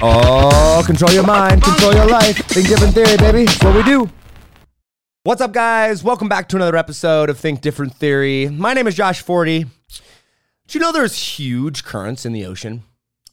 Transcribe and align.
Oh, 0.00 0.80
control 0.86 1.10
your 1.10 1.26
mind, 1.26 1.60
control 1.60 1.92
your 1.92 2.06
life. 2.06 2.36
Think 2.46 2.68
Different 2.68 2.94
Theory, 2.94 3.16
baby. 3.16 3.46
That's 3.46 3.64
what 3.64 3.74
we 3.74 3.82
do. 3.82 4.08
What's 5.24 5.40
up, 5.40 5.52
guys? 5.52 6.04
Welcome 6.04 6.28
back 6.28 6.48
to 6.50 6.56
another 6.56 6.76
episode 6.76 7.28
of 7.28 7.36
Think 7.36 7.62
Different 7.62 7.96
Theory. 7.96 8.48
My 8.48 8.74
name 8.74 8.86
is 8.86 8.94
Josh 8.94 9.22
Forti. 9.22 9.64
Do 9.64 9.68
you 10.70 10.78
know 10.78 10.92
there's 10.92 11.18
huge 11.36 11.82
currents 11.82 12.24
in 12.24 12.32
the 12.32 12.46
ocean? 12.46 12.84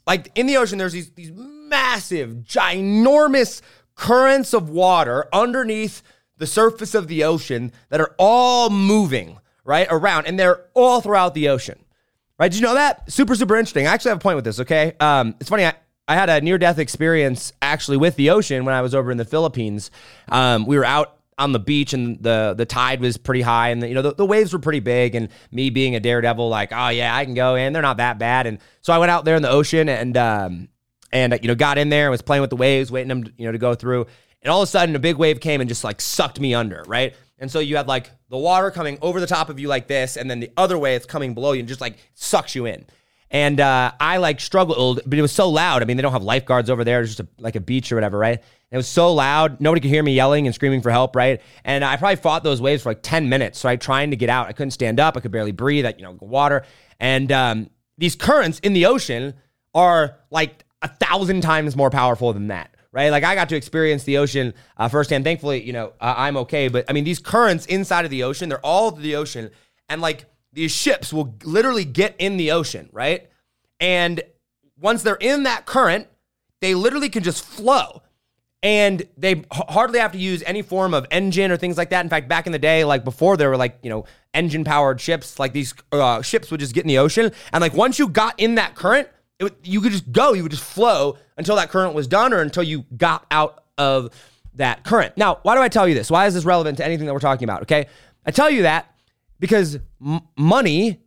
Like 0.07 0.31
in 0.33 0.47
the 0.47 0.57
ocean, 0.57 0.79
there's 0.79 0.93
these, 0.93 1.12
these 1.12 1.31
massive, 1.36 2.38
ginormous 2.47 3.61
currents 3.93 4.52
of 4.52 4.68
water 4.68 5.27
underneath 5.32 6.02
the 6.38 6.47
surface 6.47 6.95
of 6.95 7.07
the 7.07 7.23
ocean 7.25 7.73
that 7.89 8.02
are 8.02 8.16
all 8.18 8.71
moving, 8.71 9.38
right, 9.63 9.88
around, 9.91 10.25
and 10.25 10.39
they're 10.39 10.66
all 10.73 11.00
throughout 11.00 11.36
the 11.36 11.47
ocean. 11.47 11.77
Right? 12.39 12.52
Did 12.52 12.59
you 12.59 12.66
know 12.66 12.73
that? 12.73 13.11
Super, 13.11 13.36
super 13.36 13.55
interesting. 13.55 13.86
I 13.86 13.93
actually 13.93 14.09
have 14.09 14.18
a 14.18 14.21
point 14.21 14.36
with 14.36 14.45
this, 14.45 14.59
okay? 14.61 14.93
Um, 15.00 15.36
it's 15.39 15.50
funny. 15.50 15.63
I, 15.63 15.75
I 16.07 16.15
had 16.15 16.29
a 16.29 16.41
near 16.41 16.57
death 16.57 16.77
experience 16.77 17.51
actually 17.61 17.97
with 17.97 18.15
the 18.15 18.29
ocean 18.29 18.65
when 18.65 18.75
I 18.75 18.82
was 18.82 18.93
over 18.93 19.11
in 19.11 19.18
the 19.18 19.25
Philippines. 19.25 19.89
Um, 20.29 20.65
we 20.65 20.77
were 20.77 20.86
out 20.86 21.18
on 21.37 21.51
the 21.51 21.59
beach 21.59 21.93
and 21.93 22.21
the 22.21 22.54
the 22.57 22.65
tide 22.65 23.01
was 23.01 23.18
pretty 23.18 23.41
high 23.41 23.69
and 23.69 23.82
the, 23.82 23.89
you 23.89 23.93
know 23.93 24.01
the, 24.01 24.13
the, 24.13 24.25
waves 24.25 24.54
were 24.54 24.60
pretty 24.60 24.79
big 24.79 25.15
and 25.15 25.27
me 25.51 25.69
being 25.69 25.93
a 25.93 25.99
daredevil 25.99 26.47
like 26.47 26.71
oh 26.71 26.87
yeah 26.89 27.13
I 27.15 27.25
can 27.25 27.33
go 27.33 27.55
in. 27.55 27.73
They're 27.73 27.82
not 27.82 27.97
that 27.97 28.19
bad. 28.19 28.47
And 28.47 28.60
so 28.82 28.93
I 28.93 28.99
went 28.99 29.11
out 29.11 29.25
there 29.25 29.36
in 29.36 29.41
the 29.41 29.49
ocean 29.49 29.89
and 29.89 30.15
um 30.15 30.69
and 31.11 31.37
you 31.41 31.47
know 31.47 31.55
got 31.55 31.77
in 31.77 31.89
there 31.89 32.05
and 32.05 32.11
was 32.11 32.22
playing 32.22 32.41
with 32.41 32.52
the 32.52 32.55
waves 32.55 32.91
waiting 32.91 33.09
them 33.09 33.23
to, 33.25 33.33
you 33.38 33.45
know 33.45 33.52
to 33.52 33.58
go 33.58 33.75
through. 33.75 34.05
And 34.41 34.52
all 34.52 34.61
of 34.61 34.67
a 34.67 34.72
sudden 34.72 34.95
a 34.95 34.99
big 34.99 35.17
wave 35.17 35.39
came 35.39 35.59
and 35.59 35.67
just 35.67 35.83
like 35.83 35.99
sucked 35.99 36.39
me 36.39 36.53
under 36.53 36.83
right? 36.88 37.16
And 37.38 37.52
so 37.52 37.59
you 37.59 37.75
had 37.75 37.88
like 37.88 38.11
the 38.30 38.38
water 38.38 38.72
coming 38.72 38.97
over 39.02 39.19
the 39.19 39.27
top 39.27 39.49
of 39.49 39.59
you 39.59 39.67
like 39.67 39.88
this 39.88 40.16
and 40.16 40.30
then 40.30 40.39
the 40.39 40.52
other 40.55 40.77
way 40.77 40.95
it's 40.95 41.05
coming 41.05 41.33
below 41.33 41.52
you 41.52 41.59
and 41.59 41.67
just 41.67 41.81
like 41.81 41.97
sucks 42.13 42.55
you 42.55 42.66
in 42.66 42.85
and 43.31 43.59
uh, 43.59 43.92
I 44.00 44.17
like 44.17 44.39
struggled, 44.39 45.02
but 45.06 45.17
it 45.17 45.22
was 45.22 45.31
so 45.31 45.50
loud. 45.50 45.81
I 45.81 45.86
mean, 45.86 45.97
they 45.97 46.03
don't 46.03 46.14
have 46.14 46.23
lifeguards 46.23 46.70
over 46.70 46.83
there, 46.83 47.02
it's 47.02 47.16
just 47.16 47.20
a, 47.22 47.28
like 47.42 47.56
a 47.56 47.59
beach 47.59 47.92
or 47.92 47.95
whatever, 47.95 48.17
right? 48.17 48.42
it 48.75 48.78
was 48.78 48.88
so 48.89 49.14
loud, 49.14 49.61
nobody 49.61 49.80
could 49.80 49.89
hear 49.89 50.03
me 50.03 50.14
yelling 50.14 50.47
and 50.47 50.53
screaming 50.53 50.81
for 50.81 50.91
help, 50.91 51.16
right? 51.16 51.41
And 51.64 51.86
I 51.86 51.95
probably 51.95 52.17
fought 52.17 52.44
those 52.44 52.61
waves 52.61 52.83
for 52.83 52.89
like 52.89 53.02
10 53.02 53.30
minutes, 53.30 53.64
right? 53.64 53.80
Trying 53.80 54.09
to 54.09 54.17
get 54.17 54.30
out. 54.30 54.47
I 54.47 54.52
couldn't 54.52 54.72
stand 54.72 54.99
up, 54.99 55.16
I 55.16 55.22
could 55.22 55.31
barely 55.31 55.53
breathe, 55.53 55.86
like, 55.86 55.97
you 55.97 56.03
know, 56.03 56.17
water. 56.19 56.66
And 56.99 57.31
um, 57.31 57.69
these 57.97 58.17
currents 58.17 58.59
in 58.59 58.73
the 58.73 58.88
ocean 58.88 59.36
are 59.73 60.17
like 60.30 60.66
a 60.81 60.89
thousand 60.89 61.39
times 61.39 61.75
more 61.75 61.89
powerful 61.89 62.33
than 62.33 62.47
that 62.47 62.71
right? 62.92 63.09
Like 63.09 63.25
I 63.25 63.36
got 63.36 63.49
to 63.49 63.58
experience 63.58 64.05
the 64.05 64.19
ocean 64.19 64.53
uh, 64.77 64.88
firsthand. 64.88 65.25
Thankfully, 65.25 65.61
you 65.61 65.73
know, 65.73 65.92
uh, 65.99 66.14
I'm 66.16 66.38
okay. 66.38 66.69
But 66.69 66.86
I 66.88 66.94
mean, 66.94 67.03
these 67.03 67.19
currents 67.19 67.66
inside 67.66 68.05
of 68.05 68.11
the 68.11 68.23
ocean, 68.23 68.47
they're 68.47 68.66
all 68.66 68.89
the 68.89 69.17
ocean. 69.17 69.52
And 69.89 69.99
like 69.99 70.27
these 70.56 70.72
ships 70.72 71.14
will 71.14 71.36
literally 71.44 71.86
get 71.86 72.16
in 72.17 72.38
the 72.38 72.52
ocean, 72.52 72.89
right? 72.92 73.30
And 73.80 74.22
once 74.80 75.03
they're 75.03 75.16
in 75.16 75.44
that 75.44 75.66
current, 75.66 76.08
they 76.61 76.73
literally 76.73 77.09
can 77.09 77.23
just 77.23 77.45
flow. 77.45 78.02
And 78.64 79.03
they 79.16 79.44
hardly 79.52 80.00
have 80.00 80.14
to 80.14 80.17
use 80.17 80.42
any 80.44 80.64
form 80.64 80.95
of 80.95 81.06
engine 81.11 81.52
or 81.52 81.58
things 81.58 81.78
like 81.78 81.92
that. 81.92 82.03
In 82.03 82.09
fact, 82.09 82.28
back 82.28 82.48
in 82.48 82.52
the 82.52 82.58
day, 82.58 82.83
like 82.83 83.03
before 83.03 83.38
there 83.38 83.50
were 83.50 83.58
like, 83.58 83.78
you 83.83 83.92
know, 83.92 84.06
engine 84.33 84.64
powered 84.64 85.00
ships, 85.00 85.38
like 85.38 85.53
these 85.53 85.76
uh, 85.92 86.23
ships 86.23 86.50
would 86.50 86.61
just 86.61 86.73
get 86.73 86.83
in 86.83 86.88
the 86.88 86.98
ocean. 86.98 87.31
And 87.53 87.61
like 87.61 87.73
once 87.73 88.00
you 88.00 88.08
got 88.08 88.39
in 88.39 88.56
that 88.56 88.73
current, 88.73 89.08
it, 89.39 89.53
you 89.64 89.81
could 89.81 89.92
just 89.92 90.11
go, 90.11 90.33
you 90.33 90.42
would 90.42 90.52
just 90.52 90.64
flow 90.64 91.17
until 91.38 91.58
that 91.58 91.70
current 91.70 91.94
was 91.94 92.08
done 92.08 92.33
or 92.33 92.42
until 92.42 92.64
you 92.64 92.86
got 92.95 93.28
out 93.30 93.66
of 93.78 94.09
that 94.56 94.83
current. 94.83 95.16
Now, 95.17 95.39
why 95.44 95.53
do 95.53 95.61
I 95.61 95.67
tell 95.67 95.88
you 95.88 95.94
this? 95.94 96.09
Why 96.09 96.26
is 96.26 96.33
this 96.33 96.45
relevant 96.45 96.78
to 96.78 96.86
anything 96.86 97.06
that 97.06 97.14
we're 97.14 97.20
talking 97.20 97.44
about? 97.44 97.64
Okay. 97.64 97.88
I 98.26 98.31
tell 98.31 98.50
you 98.50 98.64
that 98.64 98.94
because 99.39 99.80
m- 100.05 100.22
money 100.38 101.02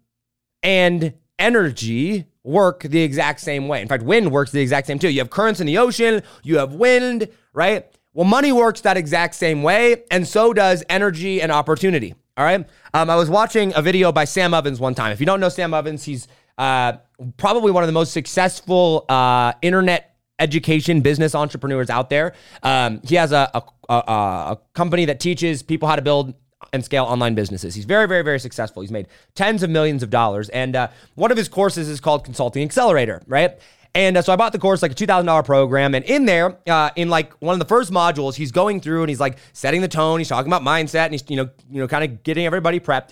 and 0.63 1.15
energy 1.39 2.27
work 2.45 2.83
the 2.83 3.03
exact 3.03 3.41
same 3.41 3.69
way. 3.69 3.83
In 3.83 3.89
fact, 3.89 4.03
wind 4.03 4.31
works 4.31 4.51
the 4.51 4.61
exact 4.61 4.87
same 4.87 4.99
too. 4.99 5.09
You 5.09 5.21
have 5.21 5.31
currents 5.31 5.61
in 5.61 5.67
the 5.67 5.79
ocean, 5.79 6.23
you 6.43 6.59
have 6.59 6.73
wind, 6.75 7.29
right? 7.53 7.87
Well, 8.15 8.27
money 8.27 8.53
works 8.53 8.81
that 8.81 8.97
exact 8.97 9.35
same 9.35 9.63
way, 9.63 10.03
and 10.11 10.27
so 10.27 10.53
does 10.53 10.83
energy 10.89 11.41
and 11.41 11.53
opportunity. 11.53 12.15
All 12.37 12.45
right. 12.45 12.67
Um, 12.95 13.11
I 13.11 13.17
was 13.17 13.29
watching 13.29 13.73
a 13.75 13.83
video 13.83 14.13
by 14.13 14.25
Sam 14.25 14.55
Ovens 14.55 14.81
one 14.81 14.95
time. 14.95 15.13
If 15.13 15.21
you 15.21 15.27
don't 15.27 15.41
know 15.41 15.49
Sam 15.49 15.75
Ovens, 15.75 16.05
he's 16.05 16.29
uh, 16.57 16.95
probably 17.37 17.71
one 17.71 17.83
of 17.83 17.89
the 17.89 17.93
most 17.93 18.13
successful 18.13 19.05
uh, 19.09 19.53
internet 19.61 20.17
education 20.39 21.01
business 21.01 21.35
entrepreneurs 21.35 21.91
out 21.91 22.11
there. 22.11 22.35
Um, 22.63 23.01
he 23.05 23.17
has 23.17 23.33
a, 23.33 23.51
a, 23.55 23.63
a, 23.89 23.95
a 23.97 24.59
company 24.73 25.05
that 25.07 25.21
teaches 25.21 25.63
people 25.63 25.89
how 25.89 25.97
to 25.97 26.03
build 26.03 26.35
and 26.73 26.85
scale 26.85 27.05
online 27.05 27.35
businesses. 27.35 27.75
He's 27.75 27.85
very, 27.85 28.07
very, 28.07 28.23
very 28.23 28.41
successful. 28.41 28.83
He's 28.83 28.91
made 28.91 29.09
tens 29.35 29.63
of 29.63 29.71
millions 29.71 30.03
of 30.03 30.11
dollars. 30.11 30.49
And 30.49 30.77
uh, 30.77 30.89
one 31.15 31.31
of 31.31 31.37
his 31.37 31.49
courses 31.49 31.89
is 31.89 32.01
called 32.01 32.25
Consulting 32.25 32.63
Accelerator, 32.63 33.23
right? 33.27 33.59
And 33.95 34.17
uh, 34.17 34.23
so 34.23 34.33
I 34.33 34.37
bought 34.37 34.53
the 34.53 34.59
course, 34.59 34.83
like 34.83 34.93
a 34.93 34.95
$2,000 34.95 35.45
program. 35.45 35.95
And 35.95 36.05
in 36.05 36.25
there, 36.27 36.59
uh, 36.67 36.91
in 36.97 37.09
like 37.09 37.33
one 37.41 37.55
of 37.55 37.59
the 37.59 37.65
first 37.65 37.91
modules, 37.91 38.35
he's 38.35 38.53
going 38.53 38.81
through 38.81 39.03
and 39.03 39.09
he's 39.09 39.21
like 39.21 39.39
setting 39.53 39.81
the 39.81 39.89
tone. 39.89 40.21
He's 40.21 40.29
talking 40.29 40.51
about 40.53 40.63
mindset 40.63 41.07
and 41.07 41.15
he's, 41.15 41.25
you 41.29 41.37
know, 41.37 41.49
you 41.71 41.81
know, 41.81 41.89
kind 41.89 42.05
of 42.05 42.23
getting 42.23 42.45
everybody 42.45 42.81
prepped. 42.81 43.11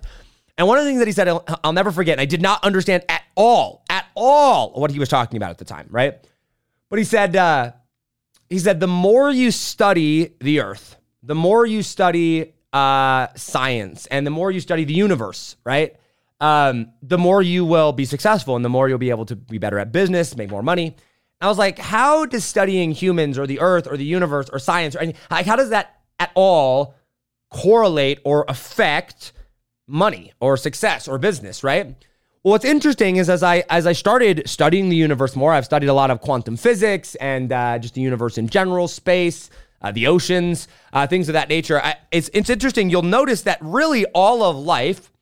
And 0.58 0.66
one 0.66 0.78
of 0.78 0.84
the 0.84 0.90
things 0.90 1.00
that 1.00 1.08
he 1.08 1.12
said, 1.12 1.28
I'll, 1.28 1.44
I'll 1.64 1.72
never 1.72 1.92
forget, 1.92 2.12
and 2.12 2.20
I 2.20 2.24
did 2.24 2.40
not 2.40 2.64
understand 2.64 3.04
at 3.08 3.22
all, 3.34 3.84
at 3.90 4.06
all 4.14 4.70
what 4.72 4.90
he 4.90 4.98
was 4.98 5.08
talking 5.08 5.36
about 5.36 5.50
at 5.50 5.58
the 5.58 5.66
time, 5.66 5.86
right? 5.90 6.14
But 6.88 6.98
he 6.98 7.04
said, 7.04 7.36
uh, 7.36 7.72
he 8.48 8.58
said, 8.58 8.80
the 8.80 8.86
more 8.86 9.30
you 9.30 9.50
study 9.50 10.34
the 10.40 10.60
earth, 10.60 10.96
the 11.22 11.34
more 11.34 11.66
you 11.66 11.82
study 11.82 12.54
uh, 12.76 13.28
science 13.36 14.04
and 14.06 14.26
the 14.26 14.30
more 14.30 14.50
you 14.50 14.60
study 14.60 14.84
the 14.84 14.92
universe, 14.92 15.56
right? 15.64 15.96
Um, 16.40 16.92
the 17.02 17.16
more 17.16 17.40
you 17.40 17.64
will 17.64 17.92
be 17.92 18.04
successful 18.04 18.54
and 18.54 18.64
the 18.64 18.68
more 18.68 18.86
you'll 18.86 18.98
be 18.98 19.08
able 19.08 19.24
to 19.26 19.36
be 19.36 19.56
better 19.56 19.78
at 19.78 19.92
business, 19.92 20.36
make 20.36 20.50
more 20.50 20.62
money. 20.62 20.94
I 21.40 21.48
was 21.48 21.56
like, 21.56 21.78
how 21.78 22.26
does 22.26 22.44
studying 22.44 22.90
humans 22.92 23.38
or 23.38 23.46
the 23.46 23.60
earth 23.60 23.86
or 23.90 23.96
the 23.96 24.04
universe 24.04 24.50
or 24.52 24.58
science 24.58 24.94
or 24.94 24.98
anything, 24.98 25.20
like, 25.30 25.46
how 25.46 25.56
does 25.56 25.70
that 25.70 26.00
at 26.18 26.30
all 26.34 26.94
correlate 27.50 28.18
or 28.24 28.44
affect 28.46 29.32
money 29.86 30.32
or 30.38 30.58
success 30.58 31.08
or 31.08 31.16
business, 31.16 31.64
right? 31.64 31.86
Well, 32.42 32.52
what's 32.52 32.64
interesting 32.66 33.16
is 33.16 33.30
as 33.30 33.42
I 33.42 33.64
as 33.70 33.86
I 33.86 33.92
started 33.92 34.42
studying 34.46 34.90
the 34.90 34.96
universe 34.96 35.34
more, 35.34 35.52
I've 35.52 35.64
studied 35.64 35.88
a 35.88 35.94
lot 35.94 36.10
of 36.10 36.20
quantum 36.20 36.56
physics 36.56 37.14
and 37.16 37.52
uh, 37.52 37.78
just 37.78 37.94
the 37.94 38.02
universe 38.02 38.38
in 38.38 38.48
general, 38.48 38.86
space, 38.86 39.50
uh, 39.82 39.92
the 39.92 40.06
oceans, 40.06 40.68
uh, 40.92 41.06
things 41.06 41.28
of 41.28 41.34
that 41.34 41.48
nature. 41.48 41.80
I, 41.82 41.96
it's 42.10 42.30
it's 42.32 42.50
interesting. 42.50 42.90
You'll 42.90 43.02
notice 43.02 43.42
that 43.42 43.58
really 43.60 44.04
all 44.06 44.42
of 44.42 44.56
life 44.56 45.12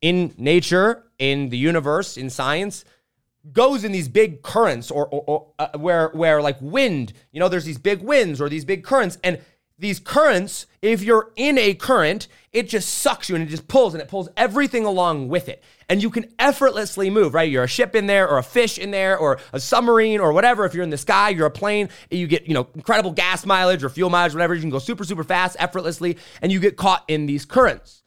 in 0.00 0.34
nature, 0.38 1.04
in 1.18 1.50
the 1.50 1.58
universe, 1.58 2.16
in 2.16 2.30
science, 2.30 2.84
goes 3.52 3.84
in 3.84 3.92
these 3.92 4.08
big 4.08 4.42
currents, 4.42 4.90
or, 4.90 5.06
or, 5.08 5.24
or 5.26 5.46
uh, 5.58 5.78
where 5.78 6.08
where 6.08 6.42
like 6.42 6.58
wind. 6.60 7.12
You 7.32 7.40
know, 7.40 7.48
there's 7.48 7.64
these 7.64 7.78
big 7.78 8.02
winds 8.02 8.40
or 8.40 8.48
these 8.48 8.64
big 8.64 8.84
currents, 8.84 9.18
and 9.22 9.40
these 9.80 9.98
currents, 9.98 10.66
if 10.82 11.02
you're 11.02 11.32
in 11.36 11.56
a 11.58 11.74
current, 11.74 12.28
it 12.52 12.68
just 12.68 12.88
sucks 12.88 13.28
you 13.28 13.34
and 13.34 13.44
it 13.44 13.48
just 13.48 13.66
pulls 13.66 13.94
and 13.94 14.02
it 14.02 14.08
pulls 14.08 14.28
everything 14.36 14.84
along 14.84 15.28
with 15.28 15.48
it. 15.48 15.64
And 15.88 16.02
you 16.02 16.10
can 16.10 16.26
effortlessly 16.38 17.08
move, 17.08 17.32
right? 17.32 17.50
You're 17.50 17.64
a 17.64 17.68
ship 17.68 17.96
in 17.96 18.06
there 18.06 18.28
or 18.28 18.38
a 18.38 18.42
fish 18.42 18.78
in 18.78 18.90
there 18.90 19.16
or 19.16 19.38
a 19.52 19.58
submarine 19.58 20.20
or 20.20 20.32
whatever. 20.32 20.66
If 20.66 20.74
you're 20.74 20.84
in 20.84 20.90
the 20.90 20.98
sky, 20.98 21.30
you're 21.30 21.46
a 21.46 21.50
plane, 21.50 21.88
you 22.10 22.26
get, 22.26 22.46
you 22.46 22.54
know, 22.54 22.68
incredible 22.74 23.12
gas 23.12 23.46
mileage 23.46 23.82
or 23.82 23.88
fuel 23.88 24.10
mileage, 24.10 24.34
whatever. 24.34 24.54
You 24.54 24.60
can 24.60 24.70
go 24.70 24.78
super, 24.78 25.04
super 25.04 25.24
fast, 25.24 25.56
effortlessly, 25.58 26.18
and 26.42 26.52
you 26.52 26.60
get 26.60 26.76
caught 26.76 27.04
in 27.08 27.26
these 27.26 27.46
currents. 27.46 28.02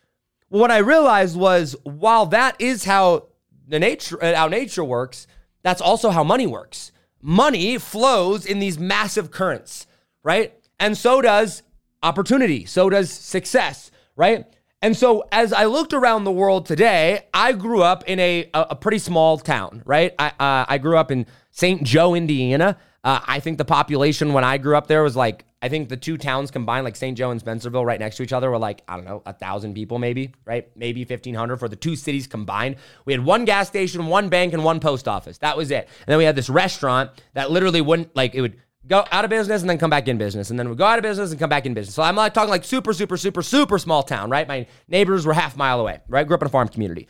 What 0.49 0.69
I 0.69 0.77
realized 0.77 1.35
was 1.35 1.75
while 1.83 2.27
that 2.27 2.55
is 2.61 2.85
how 2.85 3.29
the 3.67 3.79
nature, 3.79 4.23
uh, 4.23 4.35
how 4.35 4.47
nature 4.47 4.83
works, 4.83 5.25
that's 5.63 5.81
also 5.81 6.11
how 6.11 6.23
money 6.23 6.45
works. 6.45 6.91
Money 7.21 7.79
flows 7.79 8.45
in 8.45 8.59
these 8.59 8.77
massive 8.77 9.31
currents, 9.31 9.87
right? 10.23 10.53
And 10.83 10.97
so 10.97 11.21
does 11.21 11.63
opportunity. 12.03 12.65
So 12.65 12.89
does 12.89 13.09
success, 13.09 13.89
right? 14.17 14.45
And 14.81 14.97
so 14.97 15.23
as 15.31 15.53
I 15.53 15.63
looked 15.63 15.93
around 15.93 16.25
the 16.25 16.31
world 16.31 16.65
today, 16.65 17.25
I 17.33 17.53
grew 17.53 17.81
up 17.81 18.03
in 18.05 18.19
a, 18.19 18.49
a, 18.53 18.75
pretty 18.75 18.99
small 18.99 19.37
town, 19.37 19.81
right? 19.85 20.13
I, 20.19 20.27
uh, 20.37 20.65
I 20.67 20.77
grew 20.79 20.97
up 20.97 21.09
in 21.09 21.25
St. 21.51 21.83
Joe, 21.83 22.15
Indiana. 22.15 22.77
Uh, 23.01 23.21
I 23.25 23.39
think 23.39 23.59
the 23.59 23.63
population 23.63 24.33
when 24.33 24.43
I 24.43 24.57
grew 24.57 24.75
up 24.75 24.87
there 24.87 25.03
was 25.03 25.15
like, 25.15 25.45
I 25.61 25.69
think 25.69 25.87
the 25.87 25.95
two 25.95 26.17
towns 26.17 26.51
combined, 26.51 26.83
like 26.83 26.97
St. 26.97 27.17
Joe 27.17 27.31
and 27.31 27.41
Spencerville, 27.41 27.85
right 27.85 27.97
next 27.97 28.17
to 28.17 28.23
each 28.23 28.33
other, 28.33 28.51
were 28.51 28.57
like, 28.57 28.81
I 28.85 28.97
don't 28.97 29.05
know, 29.05 29.23
a 29.25 29.31
thousand 29.31 29.75
people 29.75 29.99
maybe, 29.99 30.33
right? 30.43 30.69
Maybe 30.75 31.05
1,500 31.05 31.55
for 31.55 31.69
the 31.69 31.77
two 31.77 31.95
cities 31.95 32.27
combined. 32.27 32.75
We 33.05 33.13
had 33.13 33.23
one 33.23 33.45
gas 33.45 33.69
station, 33.69 34.07
one 34.07 34.27
bank, 34.27 34.51
and 34.51 34.65
one 34.65 34.81
post 34.81 35.07
office. 35.07 35.37
That 35.37 35.55
was 35.55 35.71
it. 35.71 35.87
And 35.99 36.07
then 36.07 36.17
we 36.17 36.25
had 36.25 36.35
this 36.35 36.49
restaurant 36.49 37.11
that 37.35 37.51
literally 37.51 37.79
wouldn't, 37.79 38.13
like, 38.13 38.35
it 38.35 38.41
would 38.41 38.59
go 38.87 39.05
out 39.11 39.23
of 39.23 39.29
business 39.29 39.61
and 39.61 39.69
then 39.69 39.77
come 39.77 39.89
back 39.89 40.07
in 40.07 40.17
business. 40.17 40.49
And 40.49 40.59
then 40.59 40.69
we 40.69 40.75
go 40.75 40.85
out 40.85 40.99
of 40.99 41.03
business 41.03 41.31
and 41.31 41.39
come 41.39 41.49
back 41.49 41.65
in 41.65 41.73
business. 41.73 41.95
So 41.95 42.03
i'm 42.03 42.15
like 42.15 42.33
talking 42.33 42.49
like 42.49 42.63
super 42.63 42.93
super 42.93 43.17
super 43.17 43.41
super 43.41 43.79
small 43.79 44.03
town 44.03 44.29
right? 44.29 44.47
My 44.47 44.67
neighbors 44.87 45.25
were 45.25 45.33
half 45.33 45.55
mile 45.55 45.79
away 45.79 46.01
right? 46.07 46.25
Grew 46.25 46.35
up 46.35 46.41
in 46.41 46.47
a 46.47 46.49
farm 46.49 46.67
community. 46.67 47.07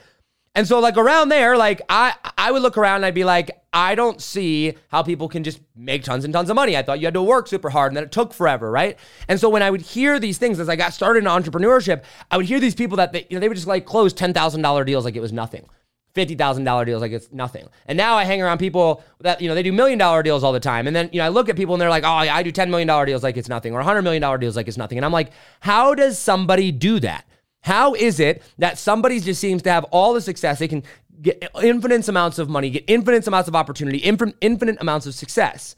And 0.55 0.67
so 0.67 0.79
like 0.79 0.97
around 0.97 1.29
there 1.29 1.57
like 1.57 1.81
i 1.89 2.13
i 2.37 2.51
would 2.51 2.61
look 2.61 2.77
around 2.77 2.97
and 2.97 3.05
i'd 3.05 3.15
be 3.15 3.23
like 3.23 3.49
i 3.73 3.95
don't 3.95 4.21
see 4.21 4.75
how 4.89 5.01
people 5.01 5.27
can 5.27 5.43
just 5.43 5.59
make 5.75 6.03
tons 6.03 6.25
and 6.25 6.33
tons 6.33 6.49
of 6.51 6.55
money. 6.55 6.77
I 6.77 6.83
thought 6.83 6.99
you 6.99 7.07
had 7.07 7.15
to 7.15 7.23
work 7.23 7.47
super 7.47 7.71
hard 7.71 7.91
and 7.91 7.97
that 7.97 8.03
it 8.03 8.11
took 8.11 8.33
forever 8.33 8.69
right? 8.69 8.97
And 9.27 9.39
so 9.39 9.49
when 9.49 9.63
i 9.63 9.71
would 9.71 9.81
hear 9.81 10.19
these 10.19 10.37
things 10.37 10.59
as 10.59 10.69
i 10.69 10.75
got 10.75 10.93
started 10.93 11.23
in 11.23 11.25
entrepreneurship 11.25 12.03
i 12.29 12.37
would 12.37 12.45
hear 12.45 12.59
these 12.59 12.75
people 12.75 12.97
that 12.97 13.13
they, 13.13 13.25
you 13.29 13.35
know 13.35 13.39
they 13.39 13.47
would 13.47 13.57
just 13.57 13.67
like 13.67 13.85
close 13.85 14.13
$10000 14.13 14.85
deals 14.85 15.05
like 15.05 15.15
it 15.15 15.21
was 15.21 15.33
nothing 15.33 15.67
$50,000 16.15 16.85
deals 16.85 17.01
like 17.01 17.11
it's 17.11 17.31
nothing. 17.31 17.67
And 17.87 17.97
now 17.97 18.15
I 18.15 18.23
hang 18.23 18.41
around 18.41 18.59
people 18.59 19.03
that, 19.21 19.41
you 19.41 19.47
know, 19.47 19.55
they 19.55 19.63
do 19.63 19.71
million 19.71 19.97
dollar 19.97 20.21
deals 20.21 20.43
all 20.43 20.53
the 20.53 20.59
time. 20.59 20.85
And 20.85 20.95
then, 20.95 21.09
you 21.11 21.19
know, 21.19 21.25
I 21.25 21.29
look 21.29 21.49
at 21.49 21.55
people 21.55 21.73
and 21.73 21.81
they're 21.81 21.89
like, 21.89 22.03
oh, 22.03 22.07
I 22.07 22.43
do 22.43 22.51
$10 22.51 22.69
million 22.69 22.87
deals 23.05 23.23
like 23.23 23.35
it's 23.35 23.49
nothing 23.49 23.73
or 23.73 23.81
$100 23.81 24.03
million 24.03 24.39
deals 24.39 24.55
like 24.55 24.67
it's 24.67 24.77
nothing. 24.77 24.97
And 24.97 25.05
I'm 25.05 25.11
like, 25.11 25.31
how 25.59 25.95
does 25.95 26.19
somebody 26.19 26.71
do 26.71 26.99
that? 26.99 27.25
How 27.61 27.93
is 27.93 28.19
it 28.19 28.43
that 28.57 28.77
somebody 28.77 29.19
just 29.19 29.41
seems 29.41 29.61
to 29.63 29.71
have 29.71 29.85
all 29.85 30.13
the 30.13 30.21
success? 30.21 30.59
They 30.59 30.67
can 30.67 30.83
get 31.21 31.49
infinite 31.63 32.07
amounts 32.07 32.37
of 32.37 32.49
money, 32.49 32.69
get 32.69 32.83
infinite 32.87 33.25
amounts 33.25 33.47
of 33.47 33.55
opportunity, 33.55 33.99
infinite, 33.99 34.35
infinite 34.41 34.77
amounts 34.81 35.05
of 35.05 35.15
success. 35.15 35.75